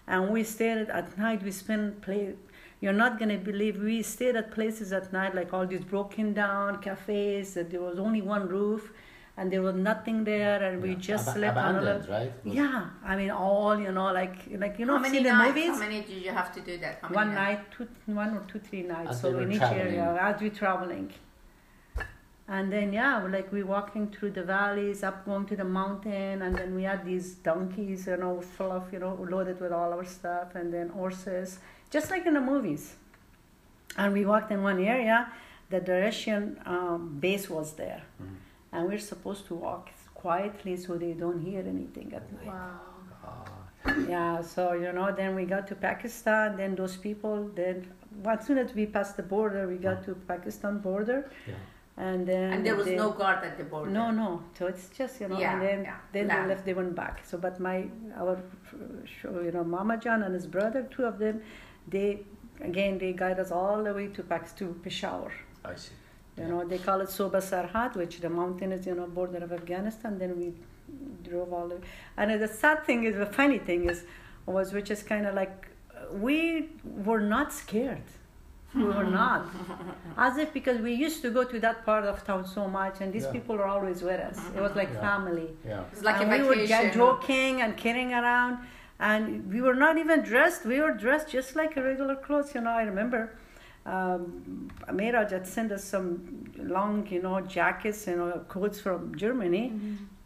And 0.08 0.30
we 0.30 0.44
stayed 0.44 0.90
at 0.90 1.18
night. 1.18 1.44
We 1.44 1.52
spent 1.52 2.02
play. 2.02 2.36
You're 2.80 2.94
not 3.06 3.20
gonna 3.20 3.38
believe 3.38 3.80
we 3.82 4.02
stayed 4.02 4.36
at 4.36 4.50
places 4.52 4.92
at 4.94 5.12
night 5.14 5.36
like 5.36 5.54
all 5.54 5.68
these 5.68 5.84
broken 5.84 6.34
down 6.34 6.82
cafes. 6.82 7.54
That 7.56 7.70
there 7.70 7.82
was 7.82 8.00
only 8.00 8.22
one 8.22 8.48
roof, 8.48 8.92
and 9.42 9.52
there 9.52 9.62
was 9.64 9.74
nothing 9.76 10.24
there, 10.24 10.62
and 10.64 10.82
we 10.84 10.94
just 10.96 11.28
Ab- 11.30 11.36
slept 11.36 11.58
on 11.58 11.76
a 11.76 11.80
abandoned, 11.80 12.02
little. 12.08 12.16
right? 12.18 12.46
Was- 12.46 12.56
Yeah, 12.56 12.90
I 13.12 13.16
mean 13.20 13.32
all 13.32 13.80
you 13.86 13.92
know, 13.92 14.08
like 14.22 14.36
like 14.64 14.78
you 14.80 14.86
know, 14.86 14.98
How 14.98 15.06
many 15.08 15.18
see 15.18 15.24
the 15.24 15.32
nights? 15.34 15.56
movies. 15.56 15.72
How 15.72 15.80
many 15.86 16.02
did 16.02 16.24
you 16.28 16.32
have 16.40 16.54
to 16.58 16.62
do 16.70 16.78
that? 16.84 17.00
How 17.02 17.10
many 17.10 17.16
One 17.22 17.34
night, 17.44 17.60
two, 17.76 17.88
one 18.24 18.32
or 18.38 18.44
two, 18.52 18.60
three 18.68 18.84
nights. 18.84 19.10
As 19.16 19.22
so 19.22 19.38
in 19.40 19.52
each 19.52 19.58
traveling. 19.58 19.88
area 19.88 20.18
as 20.30 20.42
we 20.42 20.50
traveling. 20.62 21.08
And 22.48 22.72
then 22.76 22.92
yeah, 22.92 23.24
like 23.36 23.50
we 23.52 23.64
walking 23.64 24.06
through 24.14 24.32
the 24.32 24.44
valleys, 24.44 25.04
up 25.10 25.18
going 25.26 25.46
to 25.52 25.56
the 25.56 25.64
mountain, 25.64 26.42
and 26.42 26.56
then 26.56 26.76
we 26.76 26.84
had 26.84 27.06
these 27.06 27.28
donkeys, 27.50 28.08
you 28.08 28.18
know, 28.18 28.42
full 28.42 28.72
of 28.80 28.92
you 28.94 29.00
know, 29.00 29.14
loaded 29.36 29.60
with 29.62 29.72
all 29.72 29.92
our 29.98 30.04
stuff, 30.18 30.54
and 30.56 30.74
then 30.74 30.90
horses, 30.90 31.60
just 31.90 32.12
like 32.12 32.26
in 32.26 32.34
the 32.34 32.42
movies. 32.54 32.96
And 33.98 34.14
we 34.14 34.26
walked 34.26 34.52
in 34.52 34.62
one 34.64 34.80
area 34.96 35.18
that 35.70 35.86
the 35.86 35.98
Russian 36.08 36.60
um, 36.66 37.18
base 37.26 37.50
was 37.50 37.74
there, 37.82 38.02
Mhm. 38.22 38.36
And 38.72 38.88
we're 38.88 39.00
supposed 39.00 39.46
to 39.48 39.56
walk 39.56 39.90
quietly 40.16 40.76
so 40.78 40.98
they 40.98 41.14
don't 41.14 41.40
hear 41.42 41.60
anything 41.60 42.14
at 42.14 42.32
night. 42.34 42.48
Wow. 42.48 42.80
Ah, 43.24 43.96
Yeah, 44.08 44.42
so 44.42 44.74
you 44.74 44.92
know, 44.94 45.12
then 45.12 45.36
we 45.36 45.46
got 45.46 45.68
to 45.68 45.76
Pakistan. 45.76 46.56
Then 46.58 46.76
those 46.76 46.96
people, 46.98 47.50
then 47.56 47.88
as 48.26 48.46
soon 48.46 48.58
as 48.60 48.74
we 48.76 48.86
passed 48.86 49.18
the 49.18 49.24
border, 49.24 49.68
we 49.68 49.78
got 49.78 50.04
to 50.06 50.16
Pakistan 50.34 50.80
border. 50.80 51.20
yeah. 51.48 51.56
and 52.08 52.26
then 52.28 52.54
And 52.54 52.66
there 52.66 52.76
was 52.76 52.86
they- 52.90 52.96
no 53.00 53.10
guard 53.22 53.44
at 53.48 53.58
the 53.58 53.64
border. 53.72 53.92
no, 53.92 54.06
no. 54.12 54.28
So 54.58 54.68
it's 54.68 54.86
just 55.00 55.20
you 55.22 55.28
know, 55.32 55.40
Yeah, 55.40 55.54
and 55.54 55.62
then 55.68 55.80
yeah. 55.90 55.98
then 56.14 56.28
Land. 56.28 56.44
they 56.44 56.50
left. 56.54 56.66
They 56.70 56.74
went 56.82 56.94
back. 57.00 57.16
So, 57.32 57.38
but 57.46 57.60
my 57.68 57.76
our 58.22 58.36
you 59.48 59.52
know, 59.56 59.64
Mama 59.64 59.98
John 60.06 60.24
and 60.28 60.34
his 60.40 60.48
brother, 60.56 60.84
two 60.96 61.04
of 61.12 61.18
them, 61.24 61.42
they 61.96 62.08
again 62.70 62.98
they 63.04 63.12
guide 63.24 63.40
us 63.46 63.52
all 63.52 63.84
the 63.90 63.94
way 64.00 64.08
to 64.20 64.24
Pakistan 64.24 64.68
to 64.70 64.80
Peshawar. 64.86 65.32
I 65.66 65.76
see. 65.76 65.94
You 66.38 66.46
know, 66.46 66.64
they 66.66 66.78
call 66.78 67.02
it 67.02 67.10
Soba 67.10 67.40
Sarhat, 67.40 67.96
which 67.96 68.20
the 68.22 68.30
mountain 68.30 68.72
is, 68.72 68.86
you 68.86 68.96
know, 68.96 69.06
border 69.08 69.40
of 69.44 69.52
Afghanistan. 69.52 70.18
Then 70.18 70.38
we 70.40 70.54
drove 71.30 71.52
all 71.54 71.68
the 71.68 71.80
And 72.18 72.42
the 72.42 72.48
sad 72.48 72.86
thing 72.86 73.04
is, 73.04 73.16
the 73.16 73.26
funny 73.26 73.60
thing 73.60 73.90
is, 73.90 74.06
was 74.46 74.74
which 74.74 74.90
is 74.92 75.04
kind 75.04 75.26
of 75.28 75.36
like, 75.36 75.68
we 76.14 76.70
were 77.06 77.22
not 77.22 77.54
scared. 77.54 78.02
We 78.74 78.84
were 78.86 79.04
not. 79.22 79.46
As 80.18 80.38
if 80.38 80.54
because 80.54 80.80
we 80.80 80.94
used 80.94 81.22
to 81.24 81.30
go 81.30 81.44
to 81.44 81.60
that 81.60 81.86
part 81.86 82.06
of 82.06 82.24
town 82.26 82.46
so 82.48 82.68
much, 82.68 83.02
and 83.02 83.12
these 83.14 83.26
Yeah. 83.26 83.32
people 83.38 83.56
are 83.58 83.68
always 83.68 84.02
with 84.02 84.20
us. 84.30 84.40
It 84.56 84.62
was 84.62 84.74
like 84.76 84.90
Yeah. 84.94 85.02
family. 85.02 85.50
Yeah. 85.68 85.84
It's 85.92 86.02
like 86.02 86.22
and 86.22 86.32
a 86.34 86.38
we 86.38 86.44
were 86.48 86.56
vacation. 86.56 86.86
ja- 86.88 86.94
joking 86.94 87.62
and 87.62 87.76
kidding 87.76 88.14
around, 88.14 88.60
and 89.00 89.52
we 89.54 89.62
were 89.62 89.76
not 89.76 89.98
even 89.98 90.22
dressed. 90.22 90.66
We 90.66 90.80
were 90.80 90.94
dressed 91.06 91.28
just 91.30 91.56
like 91.56 91.76
a 91.76 91.84
regular 91.84 92.16
clothes. 92.16 92.56
You 92.56 92.62
know, 92.62 92.72
I 92.72 92.84
remember 92.84 93.22
um, 93.86 94.70
Miraj 94.90 95.32
had 95.32 95.48
sent 95.48 95.72
us 95.72 95.84
some 95.84 96.46
long, 96.58 97.08
you 97.08 97.22
know, 97.22 97.42
jackets, 97.42 98.08
you 98.08 98.16
know, 98.16 98.44
coats 98.48 98.80
from 98.80 99.16
Germany, 99.16 99.74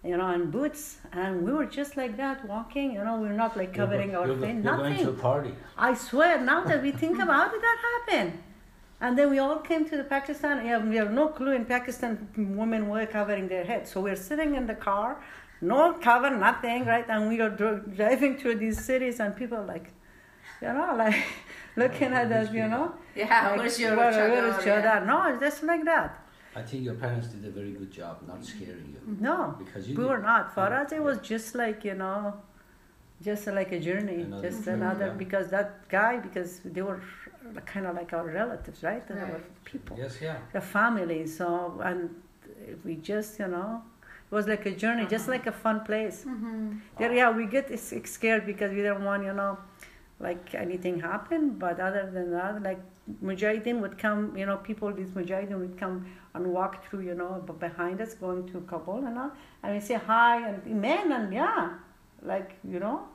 you 0.03 0.17
know, 0.17 0.27
and 0.27 0.51
boots, 0.51 0.97
and 1.13 1.43
we 1.43 1.51
were 1.51 1.65
just 1.65 1.95
like 1.97 2.17
that 2.17 2.45
walking. 2.47 2.91
You 2.93 3.03
know, 3.03 3.17
we 3.19 3.27
were 3.27 3.33
not 3.33 3.55
like 3.57 3.73
covering 3.73 4.11
you're, 4.11 4.19
our 4.21 4.27
go- 4.27 4.41
face, 4.41 4.53
you're 4.53 4.63
nothing. 4.63 4.93
going 4.95 5.05
to 5.05 5.09
a 5.09 5.13
party. 5.13 5.53
I 5.77 5.93
swear, 5.93 6.39
now 6.41 6.63
that 6.65 6.81
we 6.83 6.91
think 6.91 7.19
about 7.19 7.53
it, 7.53 7.61
that 7.61 7.77
happened. 7.93 8.39
And 9.01 9.17
then 9.17 9.29
we 9.29 9.39
all 9.39 9.57
came 9.59 9.87
to 9.89 9.97
the 9.97 10.03
Pakistan. 10.03 10.65
Yeah, 10.65 10.77
we 10.79 10.95
have 10.97 11.11
no 11.11 11.27
clue 11.29 11.51
in 11.53 11.65
Pakistan 11.65 12.27
women 12.35 12.87
were 12.89 13.05
covering 13.05 13.47
their 13.47 13.63
heads. 13.65 13.91
So 13.91 14.01
we're 14.01 14.15
sitting 14.15 14.55
in 14.55 14.67
the 14.67 14.75
car, 14.75 15.21
no 15.61 15.93
cover, 15.93 16.29
nothing, 16.29 16.85
right? 16.85 17.05
And 17.09 17.27
we 17.27 17.41
are 17.41 17.49
dri- 17.49 17.81
driving 17.95 18.37
through 18.37 18.55
these 18.55 18.83
cities, 18.83 19.19
and 19.19 19.35
people 19.35 19.57
are 19.57 19.65
like, 19.65 19.91
you 20.61 20.71
know, 20.71 20.93
like 20.97 21.15
looking 21.75 22.11
at 22.13 22.31
us, 22.31 22.51
you 22.53 22.67
know. 22.67 22.93
Yeah, 23.15 23.49
like, 23.49 23.57
where's 23.59 23.79
your 23.79 23.95
where, 23.97 24.11
where 24.11 24.47
is 24.59 24.65
your 24.65 24.75
Yeah. 24.75 24.81
dad? 24.99 25.07
No, 25.07 25.17
it's 25.29 25.39
just 25.39 25.63
like 25.63 25.83
that. 25.85 26.21
I 26.55 26.61
think 26.61 26.83
your 26.85 26.95
parents 26.95 27.27
did 27.27 27.43
a 27.45 27.51
very 27.59 27.71
good 27.71 27.91
job 27.91 28.13
not 28.27 28.43
scaring 28.43 28.89
you. 28.95 29.17
No, 29.19 29.55
Because 29.59 29.87
you 29.89 29.95
we 29.97 30.03
did. 30.03 30.09
were 30.11 30.19
not. 30.31 30.53
For 30.53 30.67
Yeah. 30.69 30.81
us, 30.81 30.91
it 30.91 31.03
was 31.03 31.17
just 31.19 31.53
like, 31.55 31.83
you 31.83 31.95
know, 31.95 32.33
just 33.21 33.47
like 33.47 33.71
a 33.71 33.79
journey, 33.79 34.21
Another 34.21 34.49
just 34.49 34.63
trip, 34.63 34.75
another, 34.75 35.07
yeah. 35.07 35.13
because 35.23 35.49
that 35.49 35.87
guy, 35.89 36.13
because 36.27 36.59
they 36.73 36.81
were 36.81 37.01
kind 37.65 37.85
of 37.87 37.95
like 37.95 38.11
our 38.13 38.25
relatives, 38.41 38.83
right? 38.83 39.05
They 39.07 39.15
were 39.15 39.21
Right. 39.39 39.65
people, 39.65 39.97
Yes, 39.97 40.21
yeah. 40.21 40.37
a 40.53 40.61
family. 40.61 41.25
So, 41.27 41.47
and 41.83 42.09
we 42.85 42.95
just, 42.95 43.39
you 43.39 43.47
know, 43.47 43.83
it 44.29 44.33
was 44.35 44.47
like 44.47 44.65
a 44.65 44.71
journey, 44.83 45.05
just 45.05 45.27
like 45.27 45.45
a 45.47 45.51
fun 45.51 45.81
place. 45.89 46.25
There, 46.97 47.13
yeah, 47.13 47.29
we 47.31 47.45
get 47.45 47.65
scared 47.79 48.45
because 48.45 48.71
we 48.77 48.81
don't 48.81 49.03
want, 49.03 49.23
you 49.23 49.33
know, 49.33 49.57
like 50.19 50.55
anything 50.55 50.99
happened. 50.99 51.59
But 51.59 51.79
other 51.79 52.09
than 52.11 52.31
that, 52.31 52.63
like 52.63 52.79
Mujahideen 53.23 53.81
would 53.81 53.97
come, 53.97 54.35
you 54.37 54.45
know, 54.45 54.57
people, 54.57 54.91
these 54.91 55.09
Mujahideen 55.09 55.59
would 55.59 55.77
come 55.77 56.05
and 56.33 56.47
walk 56.47 56.85
through, 56.85 57.01
you 57.01 57.15
know, 57.15 57.43
behind 57.59 58.01
us 58.01 58.13
going 58.13 58.47
to 58.51 58.61
Kabul 58.61 59.05
and 59.05 59.17
all. 59.17 59.31
And 59.63 59.73
we 59.73 59.79
say 59.79 59.95
hi 59.95 60.47
and 60.47 60.65
men 60.81 61.11
and 61.11 61.33
yeah, 61.33 61.73
like, 62.21 62.55
you 62.63 62.79
know. 62.79 63.07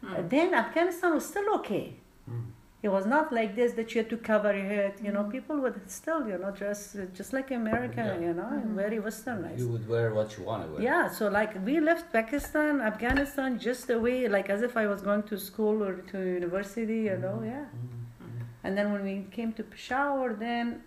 Hmm. 0.00 0.28
Then 0.28 0.54
Afghanistan 0.54 1.14
was 1.14 1.26
still 1.26 1.54
okay. 1.56 1.94
Mm. 2.30 2.44
It 2.82 2.90
was 2.90 3.06
not 3.06 3.32
like 3.32 3.54
this 3.54 3.74
that 3.74 3.94
you 3.94 4.00
had 4.00 4.10
to 4.10 4.16
cover 4.16 4.52
your 4.56 4.64
head. 4.66 4.94
You 5.00 5.12
know, 5.12 5.22
people 5.22 5.56
would 5.60 5.88
still, 5.88 6.26
you 6.26 6.36
know, 6.36 6.50
dress 6.50 6.96
just 7.14 7.32
like 7.32 7.52
America, 7.52 8.02
Yeah. 8.04 8.26
you 8.26 8.34
know, 8.34 8.50
very 8.74 8.98
westernized. 8.98 9.60
You 9.60 9.68
would 9.68 9.88
wear 9.88 10.12
what 10.12 10.36
you 10.36 10.42
want 10.42 10.64
to 10.64 10.72
wear. 10.72 10.82
Yeah, 10.82 11.08
so 11.08 11.28
like 11.28 11.52
we 11.64 11.78
left 11.78 12.12
Pakistan, 12.12 12.80
Afghanistan 12.80 13.60
just 13.60 13.86
the 13.86 14.00
way, 14.00 14.26
like 14.26 14.50
as 14.50 14.62
if 14.62 14.76
I 14.76 14.88
was 14.88 15.00
going 15.00 15.22
to 15.30 15.38
school 15.38 15.76
or 15.84 15.92
to 16.10 16.18
university, 16.18 17.02
you 17.10 17.18
know, 17.18 17.36
mm-hmm. 17.36 17.52
yeah. 17.54 17.66
Mm-hmm. 17.66 18.24
Mm-hmm. 18.24 18.64
And 18.64 18.76
then 18.76 18.92
when 18.92 19.04
we 19.04 19.26
came 19.30 19.52
to 19.52 19.62
Peshawar, 19.62 20.34
then, 20.34 20.82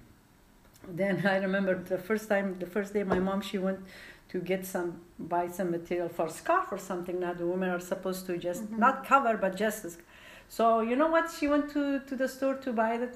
then 1.00 1.25
I 1.34 1.38
remember 1.38 1.75
the 1.75 1.98
first 1.98 2.28
time, 2.28 2.58
the 2.60 2.66
first 2.75 2.94
day, 2.94 3.04
my 3.04 3.20
mom 3.20 3.40
she 3.40 3.58
went 3.58 3.80
to 4.32 4.40
get 4.40 4.66
some, 4.66 5.00
buy 5.18 5.48
some 5.48 5.72
material 5.72 6.10
for 6.10 6.28
scarf 6.28 6.74
or 6.74 6.78
something. 6.78 7.22
Now 7.22 7.32
the 7.32 7.48
women 7.48 7.70
are 7.70 7.80
supposed 7.80 8.25
to 8.25 8.38
just 8.38 8.70
not 8.70 9.06
cover, 9.06 9.38
but 9.38 9.56
just. 9.56 9.86
As- 10.48 10.54
So 10.54 10.82
you 10.82 10.96
know 10.96 11.08
what? 11.08 11.32
She 11.32 11.48
went 11.48 11.70
to 11.74 12.00
to 12.00 12.16
the 12.16 12.28
store 12.28 12.56
to 12.56 12.74
buy 12.74 12.98
the, 12.98 13.10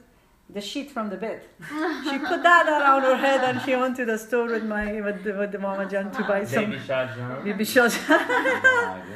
the 0.50 0.62
sheet 0.62 0.92
from 0.92 1.10
the 1.10 1.18
bed. 1.18 1.42
she 2.10 2.18
put 2.20 2.42
that 2.44 2.68
around 2.68 3.04
her 3.04 3.16
head 3.16 3.42
and 3.44 3.62
she 3.62 3.76
went 3.76 3.96
to 3.98 4.06
the 4.06 4.18
store 4.18 4.48
with 4.48 4.64
my 4.64 5.00
with 5.02 5.24
the, 5.24 5.34
with 5.34 5.52
the 5.52 5.60
mama 5.60 5.86
Jan 5.86 6.12
to 6.12 6.24
buy 6.24 6.44
some 6.46 6.66
Baby 6.72 6.80
Shah 6.86 7.06
John. 7.16 7.44
baby 7.44 7.66
shoes. 7.66 7.98
Oh 8.10 8.18
my. 8.18 9.02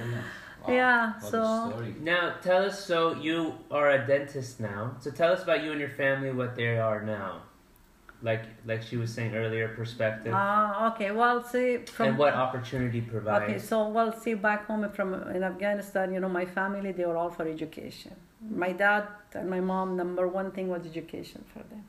Wow, 0.65 0.73
Yeah, 0.73 1.13
what 1.19 1.31
so- 1.31 1.83
Now, 1.99 2.35
tell 2.41 2.63
us. 2.67 2.85
So 2.85 3.15
you 3.15 3.55
are 3.69 3.89
a 3.91 4.07
dentist 4.07 4.61
now. 4.61 4.95
So 5.01 5.11
tell 5.11 5.33
us 5.33 5.43
about 5.43 5.61
you 5.61 5.71
and 5.71 5.79
your 5.81 5.89
family, 5.89 6.31
what 6.31 6.55
they 6.55 6.77
are 6.77 7.01
now. 7.03 7.41
Like, 8.23 8.43
like 8.65 8.81
she 8.81 8.95
was 8.95 9.13
saying 9.13 9.35
earlier, 9.35 9.67
perspective, 9.67 10.33
Ah, 10.33 10.93
okay. 10.93 11.11
Well, 11.11 11.43
see 11.43 11.79
from 11.95 12.07
and 12.07 12.17
what 12.17 12.33
opportunity 12.33 13.01
provides. 13.01 13.43
Okay, 13.43 13.59
so 13.59 13.89
well, 13.89 14.11
see, 14.17 14.33
back 14.33 14.65
home 14.65 14.89
from 14.91 15.13
in 15.35 15.43
Afghanistan, 15.43 16.13
you 16.13 16.21
know, 16.21 16.29
my 16.29 16.45
family 16.45 16.93
they 16.93 17.05
were 17.05 17.17
all 17.17 17.29
for 17.29 17.45
education. 17.45 18.15
My 18.65 18.71
dad 18.71 19.07
and 19.33 19.49
my 19.49 19.59
mom, 19.59 19.97
number 19.97 20.25
one 20.27 20.51
thing 20.51 20.69
was 20.69 20.85
education 20.85 21.43
for 21.53 21.59
them. 21.69 21.83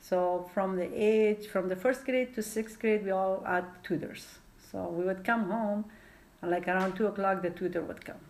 So 0.00 0.50
from 0.52 0.76
the 0.76 0.88
age, 0.92 1.46
from 1.46 1.68
the 1.68 1.76
first 1.76 2.04
grade 2.04 2.34
to 2.34 2.42
sixth 2.42 2.78
grade, 2.80 3.04
we 3.04 3.12
all 3.12 3.42
had 3.46 3.64
tutors. 3.84 4.24
So 4.70 4.88
we 4.88 5.04
would 5.04 5.22
come 5.24 5.44
home, 5.50 5.84
and 6.42 6.50
like 6.50 6.66
around 6.66 6.96
two 6.96 7.06
o'clock, 7.06 7.42
the 7.42 7.50
tutor 7.50 7.80
would 7.80 8.04
come. 8.04 8.22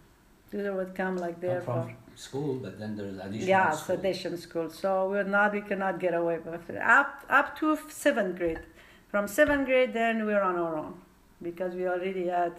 Tutor 0.54 0.72
would 0.76 0.94
come 0.94 1.16
like 1.16 1.40
there 1.40 1.56
Not 1.56 1.64
from 1.64 1.88
for 1.88 1.96
school, 2.14 2.54
but 2.62 2.78
then 2.78 2.96
there's 2.96 3.18
additional 3.18 3.48
yeah, 3.48 3.70
school. 3.72 3.96
sedation 3.96 4.36
school. 4.38 4.70
So 4.70 5.08
we're 5.10 5.24
not, 5.24 5.52
we 5.52 5.62
cannot 5.62 5.98
get 5.98 6.14
away 6.14 6.38
with 6.38 6.70
it. 6.70 6.76
Up, 6.76 7.24
up 7.28 7.58
to 7.58 7.76
seventh 7.88 8.38
grade. 8.38 8.60
From 9.08 9.26
seventh 9.26 9.66
grade, 9.66 9.92
then 9.92 10.24
we're 10.26 10.42
on 10.42 10.56
our 10.56 10.76
own 10.76 10.94
because 11.42 11.74
we 11.74 11.88
already 11.88 12.28
had 12.28 12.52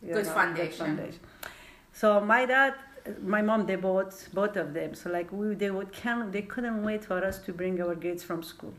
Good 0.00 0.26
know, 0.26 0.32
foundation. 0.32 1.12
So 1.92 2.20
my 2.20 2.46
dad, 2.46 2.74
my 3.20 3.42
mom, 3.42 3.66
they 3.66 3.74
bought 3.74 4.14
both 4.32 4.54
of 4.56 4.72
them. 4.72 4.94
So 4.94 5.10
like 5.10 5.32
we, 5.32 5.54
they 5.56 5.72
would 5.72 5.92
come, 5.92 6.30
they 6.30 6.42
couldn't 6.42 6.84
wait 6.84 7.04
for 7.04 7.24
us 7.24 7.38
to 7.40 7.52
bring 7.52 7.82
our 7.82 7.96
grades 7.96 8.22
from 8.22 8.44
school, 8.44 8.74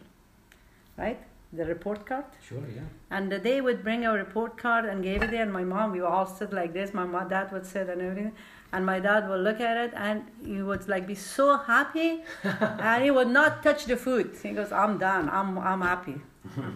right? 0.98 1.20
The 1.52 1.66
report 1.66 2.06
card. 2.06 2.24
Sure, 2.48 2.64
yeah. 2.74 2.84
And 3.10 3.30
they 3.30 3.60
would 3.60 3.84
bring 3.84 4.06
a 4.06 4.14
report 4.14 4.58
card 4.58 4.86
and 4.86 5.04
gave 5.04 5.22
it 5.22 5.32
there. 5.32 5.44
And 5.44 5.52
my 5.52 5.66
mom, 5.66 5.92
we 5.92 6.00
all 6.00 6.26
sit 6.26 6.54
like 6.54 6.72
this. 6.72 6.94
My 6.94 7.04
mom, 7.04 7.28
dad 7.28 7.52
would 7.52 7.66
sit 7.66 7.90
and 7.90 8.02
everything. 8.02 8.32
And 8.74 8.86
my 8.86 9.00
dad 9.00 9.28
would 9.30 9.42
look 9.42 9.60
at 9.60 9.76
it 9.78 9.94
and 9.96 10.24
he 10.46 10.62
would 10.62 10.88
like 10.88 11.06
be 11.06 11.16
so 11.16 11.58
happy, 11.58 12.24
and 12.44 13.04
he 13.04 13.12
would 13.12 13.28
not 13.28 13.62
touch 13.64 13.86
the 13.86 13.98
food. 13.98 14.38
He 14.42 14.52
goes, 14.52 14.72
"I'm 14.72 14.98
done. 14.98 15.30
I'm 15.30 15.58
I'm 15.58 15.82
happy. 15.82 16.16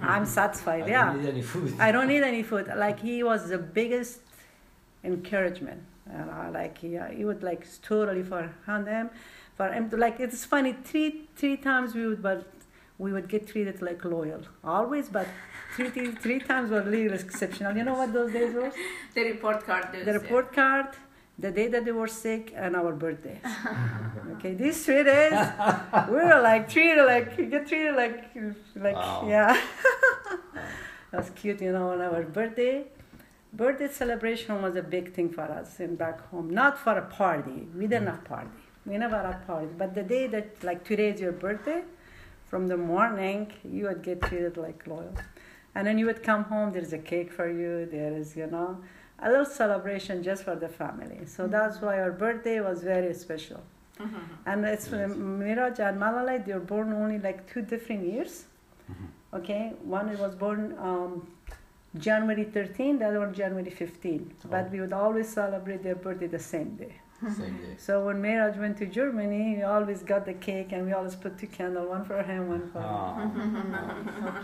I'm 0.02 0.26
satisfied. 0.40 0.84
I 0.84 0.88
yeah, 0.88 1.06
don't 1.06 1.22
need 1.22 1.30
any 1.30 1.42
food. 1.42 1.74
I 1.80 1.92
don't 1.94 2.08
need 2.08 2.24
any 2.24 2.44
food." 2.44 2.68
Like 2.76 3.00
he 3.00 3.24
was 3.24 3.48
the 3.50 3.58
biggest 3.58 4.20
encouragement, 5.04 5.82
and 6.12 6.30
I 6.30 6.50
like 6.50 6.78
he 6.80 7.00
he 7.16 7.24
would 7.24 7.44
like 7.44 7.66
totally 7.82 8.24
for 8.24 8.52
him, 8.66 9.10
for 9.56 9.68
him 9.72 9.90
to 9.90 9.98
like 9.98 10.20
it's 10.20 10.44
funny. 10.44 10.74
Three 10.84 11.30
three 11.38 11.58
times 11.58 11.96
we 11.96 12.06
would 12.08 12.22
but 12.22 12.46
we 12.98 13.12
would 13.12 13.28
get 13.28 13.48
treated 13.48 13.82
like 13.82 14.04
loyal 14.06 14.42
always, 14.64 15.10
but 15.10 15.28
three 15.76 15.90
three, 15.90 16.12
three 16.12 16.40
times 16.40 16.70
were 16.70 16.82
really 16.82 17.14
exceptional. 17.14 17.76
You 17.76 17.84
know 17.84 17.96
what 17.96 18.14
those 18.14 18.32
days 18.32 18.54
were? 18.54 18.72
The 19.14 19.24
report 19.24 19.66
card. 19.66 19.88
The 20.06 20.14
report 20.14 20.54
card, 20.54 20.88
the 21.38 21.52
day 21.52 21.68
that 21.68 21.86
they 21.86 21.92
were 21.92 22.08
sick, 22.08 22.54
and 22.56 22.76
our 22.76 22.94
birthday. 22.94 23.40
okay, 24.34 24.54
these 24.54 24.86
three 24.86 25.04
days 25.04 25.34
we 26.10 26.16
were 26.16 26.42
like 26.42 26.70
treated 26.70 27.06
like 27.06 27.38
you 27.38 27.46
get 27.48 27.68
treated 27.68 27.96
like 27.96 28.34
like 28.76 28.96
Wow. 28.96 29.26
yeah. 29.28 29.62
That's 31.12 31.30
cute, 31.32 31.62
you 31.62 31.72
know. 31.72 31.90
On 31.92 32.02
our 32.02 32.24
birthday, 32.24 32.86
birthday 33.54 33.88
celebration 33.88 34.62
was 34.62 34.76
a 34.76 34.82
big 34.82 35.14
thing 35.14 35.30
for 35.30 35.44
us 35.44 35.80
in 35.80 35.96
back 35.96 36.30
home. 36.30 36.50
Not 36.50 36.78
for 36.78 36.98
a 36.98 37.06
party. 37.06 37.68
We 37.76 37.88
didn't 37.88 38.08
mm. 38.08 38.12
have 38.12 38.24
party. 38.26 38.50
We 38.86 38.98
never 38.98 39.18
had 39.22 39.46
party. 39.48 39.68
But 39.78 39.96
the 39.96 40.04
day 40.04 40.28
that 40.28 40.64
like 40.64 40.84
today 40.84 41.10
is 41.10 41.20
your 41.20 41.32
birthday, 41.32 41.84
from 42.46 42.68
the 42.68 42.78
morning 42.78 43.52
you 43.64 43.86
would 43.86 44.04
get 44.04 44.22
treated 44.22 44.58
like 44.58 44.86
loyal. 44.88 45.16
And 45.74 45.86
then 45.86 45.98
you 45.98 46.06
would 46.06 46.24
come 46.24 46.46
home, 46.46 46.72
there's 46.72 46.94
a 46.94 46.98
cake 46.98 47.32
for 47.32 47.50
you, 47.50 47.86
there 47.92 48.14
is, 48.16 48.36
you 48.38 48.48
know, 48.48 48.82
a 49.20 49.30
little 49.30 49.46
celebration 49.46 50.24
just 50.24 50.44
for 50.44 50.56
the 50.56 50.68
family. 50.68 51.26
So 51.26 51.44
mm-hmm. 51.44 51.52
that's 51.52 51.82
why 51.82 52.00
our 52.00 52.12
birthday 52.12 52.60
was 52.60 52.84
very 52.84 53.14
special. 53.14 53.62
Mm-hmm. 54.00 54.18
And 54.46 54.66
it's 54.66 54.90
Yes. 54.92 55.12
Um, 55.12 55.40
Miraj 55.40 55.80
and 55.80 56.00
Malalai, 56.00 56.46
they 56.46 56.54
were 56.54 56.60
born 56.60 56.92
only 56.94 57.20
like 57.20 57.52
two 57.52 57.62
different 57.62 58.06
years. 58.06 58.46
Mm-hmm. 58.92 59.38
Okay, 59.38 59.74
one 59.84 60.18
was 60.18 60.36
born 60.36 60.76
um, 60.80 61.28
January 61.98 62.44
13, 62.44 63.00
the 63.00 63.08
other 63.08 63.20
one 63.20 63.34
January 63.34 63.70
15. 63.70 64.34
Oh. 64.46 64.48
But 64.50 64.72
we 64.72 64.80
would 64.80 64.94
always 64.94 65.30
celebrate 65.30 65.84
their 65.84 65.96
birthday 65.96 66.28
the 66.28 66.40
same 66.40 66.76
day. 66.76 66.96
Same 67.22 67.58
day. 67.58 67.76
So 67.78 68.06
when 68.06 68.22
Miraj 68.22 68.60
went 68.60 68.78
to 68.78 68.86
Germany, 68.86 69.56
we 69.56 69.64
always 69.64 70.04
got 70.04 70.26
the 70.26 70.34
cake 70.34 70.74
and 70.74 70.86
we 70.86 70.92
always 70.92 71.16
put 71.16 71.38
two 71.38 71.48
candles, 71.48 71.90
one 71.90 72.04
for 72.04 72.22
him, 72.22 72.50
one 72.50 72.70
for 72.72 72.80
me. 72.80 72.86
Ah. 72.86 74.44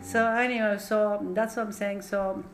So 0.02 0.26
anyway, 0.26 0.78
so 0.78 1.20
that's 1.34 1.56
what 1.56 1.66
I'm 1.66 1.72
saying. 1.72 2.02
So, 2.02 2.44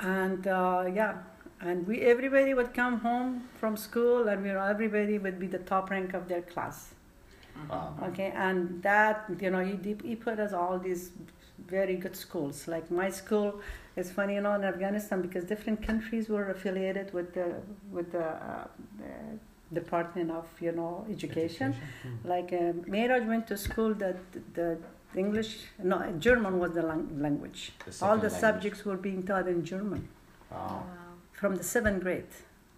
and 0.00 0.46
uh, 0.46 0.84
yeah, 0.92 1.18
and 1.60 1.86
we 1.86 2.00
everybody 2.00 2.54
would 2.54 2.74
come 2.74 3.00
home 3.00 3.48
from 3.58 3.76
school, 3.76 4.28
and 4.28 4.42
we 4.42 4.50
everybody 4.50 5.18
would 5.18 5.38
be 5.38 5.46
the 5.46 5.58
top 5.58 5.90
rank 5.90 6.14
of 6.14 6.28
their 6.28 6.42
class. 6.42 6.94
Okay, 8.02 8.32
and 8.34 8.82
that 8.82 9.24
you 9.40 9.50
know 9.50 9.64
he 9.64 9.96
he 10.04 10.16
put 10.16 10.38
us 10.38 10.52
all 10.52 10.78
these 10.78 11.12
very 11.68 11.96
good 11.96 12.16
schools. 12.16 12.68
Like 12.68 12.90
my 12.90 13.10
school 13.10 13.60
is 13.96 14.10
funny, 14.10 14.34
you 14.34 14.40
know, 14.40 14.52
in 14.52 14.64
Afghanistan 14.64 15.22
because 15.22 15.44
different 15.44 15.82
countries 15.82 16.28
were 16.28 16.50
affiliated 16.50 17.12
with 17.12 17.32
the 17.34 17.54
with 17.90 18.12
the, 18.12 18.24
uh, 18.24 18.66
the 18.98 19.80
Department 19.80 20.30
of 20.30 20.46
you 20.60 20.72
know 20.72 21.06
Education. 21.10 21.74
Hmm. 22.02 22.28
Like 22.28 22.52
uh, 22.52 22.72
Mehraj 22.94 23.26
went 23.26 23.46
to 23.48 23.56
school 23.56 23.94
that 23.94 24.18
the 24.54 24.78
English, 25.16 25.58
no, 25.82 25.98
German 26.18 26.58
was 26.58 26.72
the 26.72 26.82
lang- 26.82 27.18
language. 27.20 27.72
The 27.84 28.04
All 28.04 28.16
the 28.16 28.22
language. 28.24 28.40
subjects 28.40 28.84
were 28.84 28.96
being 28.96 29.22
taught 29.22 29.48
in 29.48 29.64
German 29.64 30.08
Wow. 30.50 30.84
from 31.32 31.56
the 31.56 31.64
seventh 31.64 32.02
grade. 32.02 32.26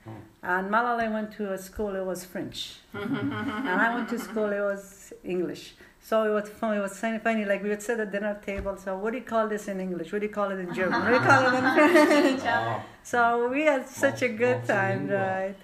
Hmm. 0.04 0.10
And 0.42 0.70
Malala 0.70 1.12
went 1.12 1.32
to 1.38 1.52
a 1.52 1.58
school, 1.58 1.94
it 1.96 2.04
was 2.04 2.24
French. 2.24 2.76
and 2.94 3.68
I 3.68 3.94
went 3.94 4.08
to 4.10 4.18
school, 4.18 4.50
it 4.52 4.60
was 4.60 5.12
English. 5.24 5.74
So 6.00 6.22
it 6.22 6.30
was 6.32 6.48
fun, 6.48 6.76
it 6.76 6.80
was 6.80 6.98
funny, 6.98 7.18
funny, 7.18 7.44
like 7.44 7.62
we 7.62 7.68
would 7.68 7.82
sit 7.82 8.00
at 8.00 8.10
dinner 8.12 8.38
table, 8.46 8.76
so 8.78 8.96
what 8.96 9.10
do 9.12 9.18
you 9.18 9.24
call 9.24 9.46
this 9.48 9.68
in 9.68 9.78
English? 9.80 10.10
What 10.12 10.20
do 10.20 10.26
you 10.26 10.32
call 10.32 10.50
it 10.50 10.58
in 10.58 10.72
German? 10.72 11.00
What 11.02 11.08
do 11.08 11.14
you 11.14 11.20
call 11.20 11.42
it 11.48 11.54
in 11.58 12.38
French? 12.38 12.82
So 13.02 13.48
we 13.48 13.62
had 13.64 13.86
such 13.88 14.22
a 14.22 14.28
good 14.28 14.64
time, 14.64 15.08
right? 15.08 15.56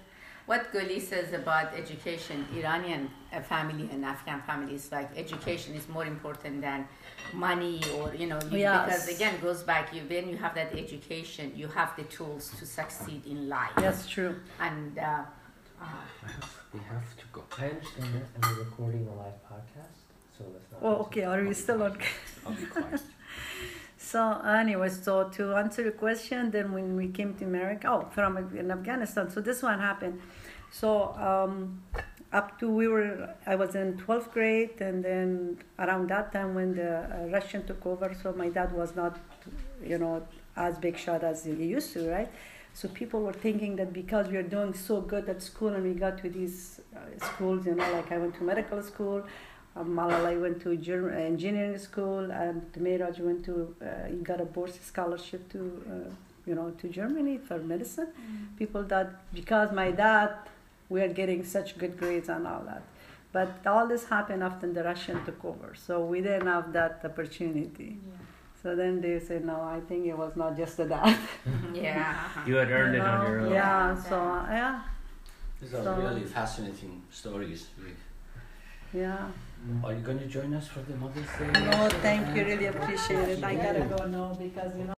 What 0.45 0.71
Goli 0.71 1.01
says 1.01 1.33
about 1.33 1.73
education, 1.73 2.45
Iranian 2.55 3.09
uh, 3.33 3.41
family 3.41 3.89
and 3.91 4.05
Afghan 4.05 4.41
families, 4.43 4.91
like 4.91 5.09
education 5.17 5.73
is 5.73 5.89
more 5.89 6.05
important 6.05 6.61
than 6.61 6.87
money 7.33 7.81
or, 7.97 8.13
you 8.13 8.27
know, 8.27 8.39
you, 8.51 8.59
Yes. 8.59 8.85
because 8.85 9.15
again, 9.15 9.33
it 9.35 9.41
goes 9.41 9.63
back, 9.63 9.93
you, 9.93 10.01
when 10.07 10.29
you 10.29 10.37
have 10.37 10.53
that 10.53 10.71
education, 10.77 11.51
you 11.55 11.67
have 11.67 11.95
the 11.95 12.03
tools 12.03 12.51
to 12.59 12.65
succeed 12.65 13.25
in 13.25 13.49
life. 13.49 13.71
That's 13.77 14.07
true. 14.07 14.35
And 14.59 14.99
uh, 14.99 15.01
uh, 15.81 15.85
I 16.25 16.27
have, 16.31 16.59
we 16.73 16.79
have 16.93 17.09
to 17.17 17.25
go. 17.33 17.43
I 17.57 17.69
understand 17.69 18.13
that, 18.13 18.27
and 18.35 18.45
we're 18.45 18.63
recording 18.65 19.07
a 19.07 19.15
live 19.15 19.39
podcast, 19.51 19.97
so 20.37 20.43
let's 20.53 20.71
not. 20.71 20.79
Oh, 20.83 20.95
okay, 21.05 21.23
are 21.23 21.43
we 21.43 21.53
still 21.55 21.81
on? 21.81 21.97
I'll 22.45 22.53
be 22.53 22.65
quiet. 22.67 23.01
So 24.05 24.39
anyway, 24.41 24.89
so 24.89 25.29
to 25.29 25.55
answer 25.55 25.81
your 25.81 25.93
question, 25.93 26.51
then 26.51 26.71
when 26.73 26.95
we 26.95 27.07
came 27.07 27.33
to 27.37 27.43
America, 27.43 27.87
oh, 27.89 28.07
from 28.11 28.37
in 28.55 28.69
Afghanistan. 28.69 29.31
So 29.31 29.41
this 29.41 29.63
one 29.63 29.79
happened. 29.79 30.21
So 30.69 31.15
um, 31.15 31.81
up 32.31 32.59
to 32.59 32.69
we 32.69 32.87
were, 32.87 33.33
I 33.47 33.55
was 33.55 33.73
in 33.73 33.97
12th 33.97 34.31
grade, 34.31 34.79
and 34.79 35.03
then 35.03 35.57
around 35.79 36.09
that 36.09 36.31
time 36.31 36.53
when 36.53 36.75
the 36.75 36.91
uh, 36.99 37.31
Russian 37.31 37.65
took 37.65 37.83
over, 37.87 38.15
so 38.21 38.31
my 38.33 38.49
dad 38.49 38.71
was 38.73 38.95
not, 38.95 39.17
you 39.83 39.97
know, 39.97 40.27
as 40.55 40.77
big 40.77 40.97
shot 40.97 41.23
as 41.23 41.43
he 41.45 41.53
used 41.53 41.91
to, 41.93 42.07
right? 42.07 42.31
So 42.75 42.87
people 42.89 43.21
were 43.21 43.33
thinking 43.33 43.75
that 43.77 43.91
because 43.91 44.27
we 44.27 44.37
are 44.37 44.43
doing 44.43 44.75
so 44.75 45.01
good 45.01 45.27
at 45.29 45.41
school 45.41 45.69
and 45.69 45.83
we 45.83 45.93
got 45.99 46.19
to 46.19 46.29
these 46.29 46.79
uh, 46.95 46.99
schools, 47.25 47.65
you 47.65 47.73
know, 47.73 47.91
like 47.91 48.11
I 48.11 48.19
went 48.19 48.35
to 48.35 48.43
medical 48.43 48.83
school, 48.83 49.23
um, 49.75 49.87
Malala 49.95 50.39
went 50.41 50.61
to 50.61 50.75
Ger- 50.77 51.11
engineering 51.11 51.77
school, 51.77 52.31
and 52.31 52.61
Meiraj 52.73 53.19
went 53.19 53.43
to, 53.45 53.75
uh, 53.81 54.07
he 54.09 54.17
got 54.17 54.39
a 54.41 54.45
Bourse 54.45 54.79
scholarship 54.81 55.49
to, 55.51 55.59
uh, 55.93 56.09
you 56.45 56.55
know, 56.55 56.71
to 56.81 56.87
Germany 56.87 57.37
for 57.37 57.57
medicine. 57.59 58.07
People 58.57 58.83
thought 58.83 59.09
because 59.33 59.71
my 59.71 59.91
dad, 59.91 60.31
we 60.89 61.01
are 61.01 61.09
getting 61.21 61.43
such 61.43 61.77
good 61.77 61.97
grades 61.97 62.29
and 62.29 62.45
all 62.47 62.63
that. 62.65 62.83
But 63.33 63.49
all 63.65 63.85
this 63.87 64.05
happened 64.05 64.43
after 64.43 64.71
the 64.71 64.83
Russian 64.83 65.23
took 65.25 65.43
over, 65.43 65.73
so 65.75 66.05
we 66.05 66.21
didn't 66.21 66.47
have 66.47 66.71
that 66.73 67.01
opportunity. 67.03 67.97
So 68.63 68.75
then 68.75 69.01
they 69.01 69.19
said, 69.19 69.43
no, 69.45 69.61
I 69.61 69.79
think 69.87 70.05
it 70.07 70.17
was 70.17 70.35
not 70.37 70.55
just 70.57 70.77
that. 70.77 71.19
yeah. 71.73 72.15
You 72.47 72.55
had 72.55 72.71
earned 72.71 72.95
You 72.95 73.01
it 73.01 73.05
on 73.07 73.27
your 73.31 73.39
own. 73.41 73.51
Yeah, 73.51 74.01
so 74.01 74.15
yeah, 74.49 74.81
These 75.59 75.73
are 75.73 75.83
So- 75.83 75.95
really 75.97 76.23
fascinating 76.23 77.01
stories. 77.11 77.67
yeah. 78.93 79.27
Are 79.83 79.93
you 79.93 79.99
going 79.99 80.19
to 80.19 80.27
join 80.27 80.53
us 80.53 80.67
for 80.67 80.81
the 80.81 80.95
Mother's 80.95 81.25
Day? 81.39 81.59
No, 81.59 81.89
thank 82.01 82.35
you, 82.35 82.45
really 82.45 82.67
appreciate 82.67 83.29
it. 83.29 83.43
I 83.43 83.55
gotta 83.55 83.81
go 83.81 84.05
now 84.05 84.35
because 84.39 84.77
you 84.77 84.85
know. 84.85 84.94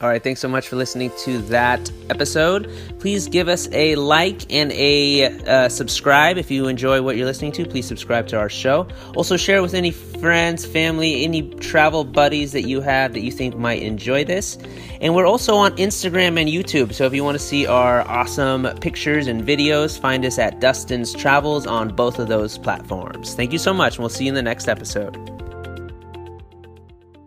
All 0.00 0.08
right, 0.08 0.22
thanks 0.22 0.40
so 0.40 0.48
much 0.48 0.66
for 0.66 0.76
listening 0.76 1.12
to 1.24 1.38
that 1.48 1.90
episode. 2.08 2.72
Please 3.00 3.28
give 3.28 3.48
us 3.48 3.68
a 3.70 3.96
like 3.96 4.50
and 4.50 4.72
a 4.72 5.24
uh, 5.46 5.68
subscribe 5.68 6.38
if 6.38 6.50
you 6.50 6.68
enjoy 6.68 7.02
what 7.02 7.18
you're 7.18 7.26
listening 7.26 7.52
to. 7.52 7.66
Please 7.66 7.86
subscribe 7.86 8.26
to 8.28 8.38
our 8.38 8.48
show. 8.48 8.88
Also, 9.14 9.36
share 9.36 9.60
with 9.60 9.74
any 9.74 9.90
friends, 9.90 10.64
family, 10.64 11.22
any 11.22 11.50
travel 11.56 12.04
buddies 12.04 12.52
that 12.52 12.62
you 12.62 12.80
have 12.80 13.12
that 13.12 13.20
you 13.20 13.30
think 13.30 13.58
might 13.58 13.82
enjoy 13.82 14.24
this. 14.24 14.56
And 15.02 15.14
we're 15.14 15.26
also 15.26 15.54
on 15.56 15.76
Instagram 15.76 16.40
and 16.40 16.48
YouTube. 16.48 16.94
So 16.94 17.04
if 17.04 17.12
you 17.12 17.22
want 17.22 17.38
to 17.38 17.44
see 17.44 17.66
our 17.66 18.00
awesome 18.08 18.68
pictures 18.80 19.26
and 19.26 19.42
videos, 19.42 20.00
find 20.00 20.24
us 20.24 20.38
at 20.38 20.60
Dustin's 20.60 21.12
Travels 21.12 21.66
on 21.66 21.94
both 21.94 22.18
of 22.18 22.28
those 22.28 22.56
platforms. 22.56 23.34
Thank 23.34 23.52
you 23.52 23.58
so 23.58 23.74
much, 23.74 23.96
and 23.96 24.00
we'll 24.00 24.08
see 24.08 24.24
you 24.24 24.30
in 24.30 24.34
the 24.34 24.40
next 24.40 24.66
episode. 24.66 25.39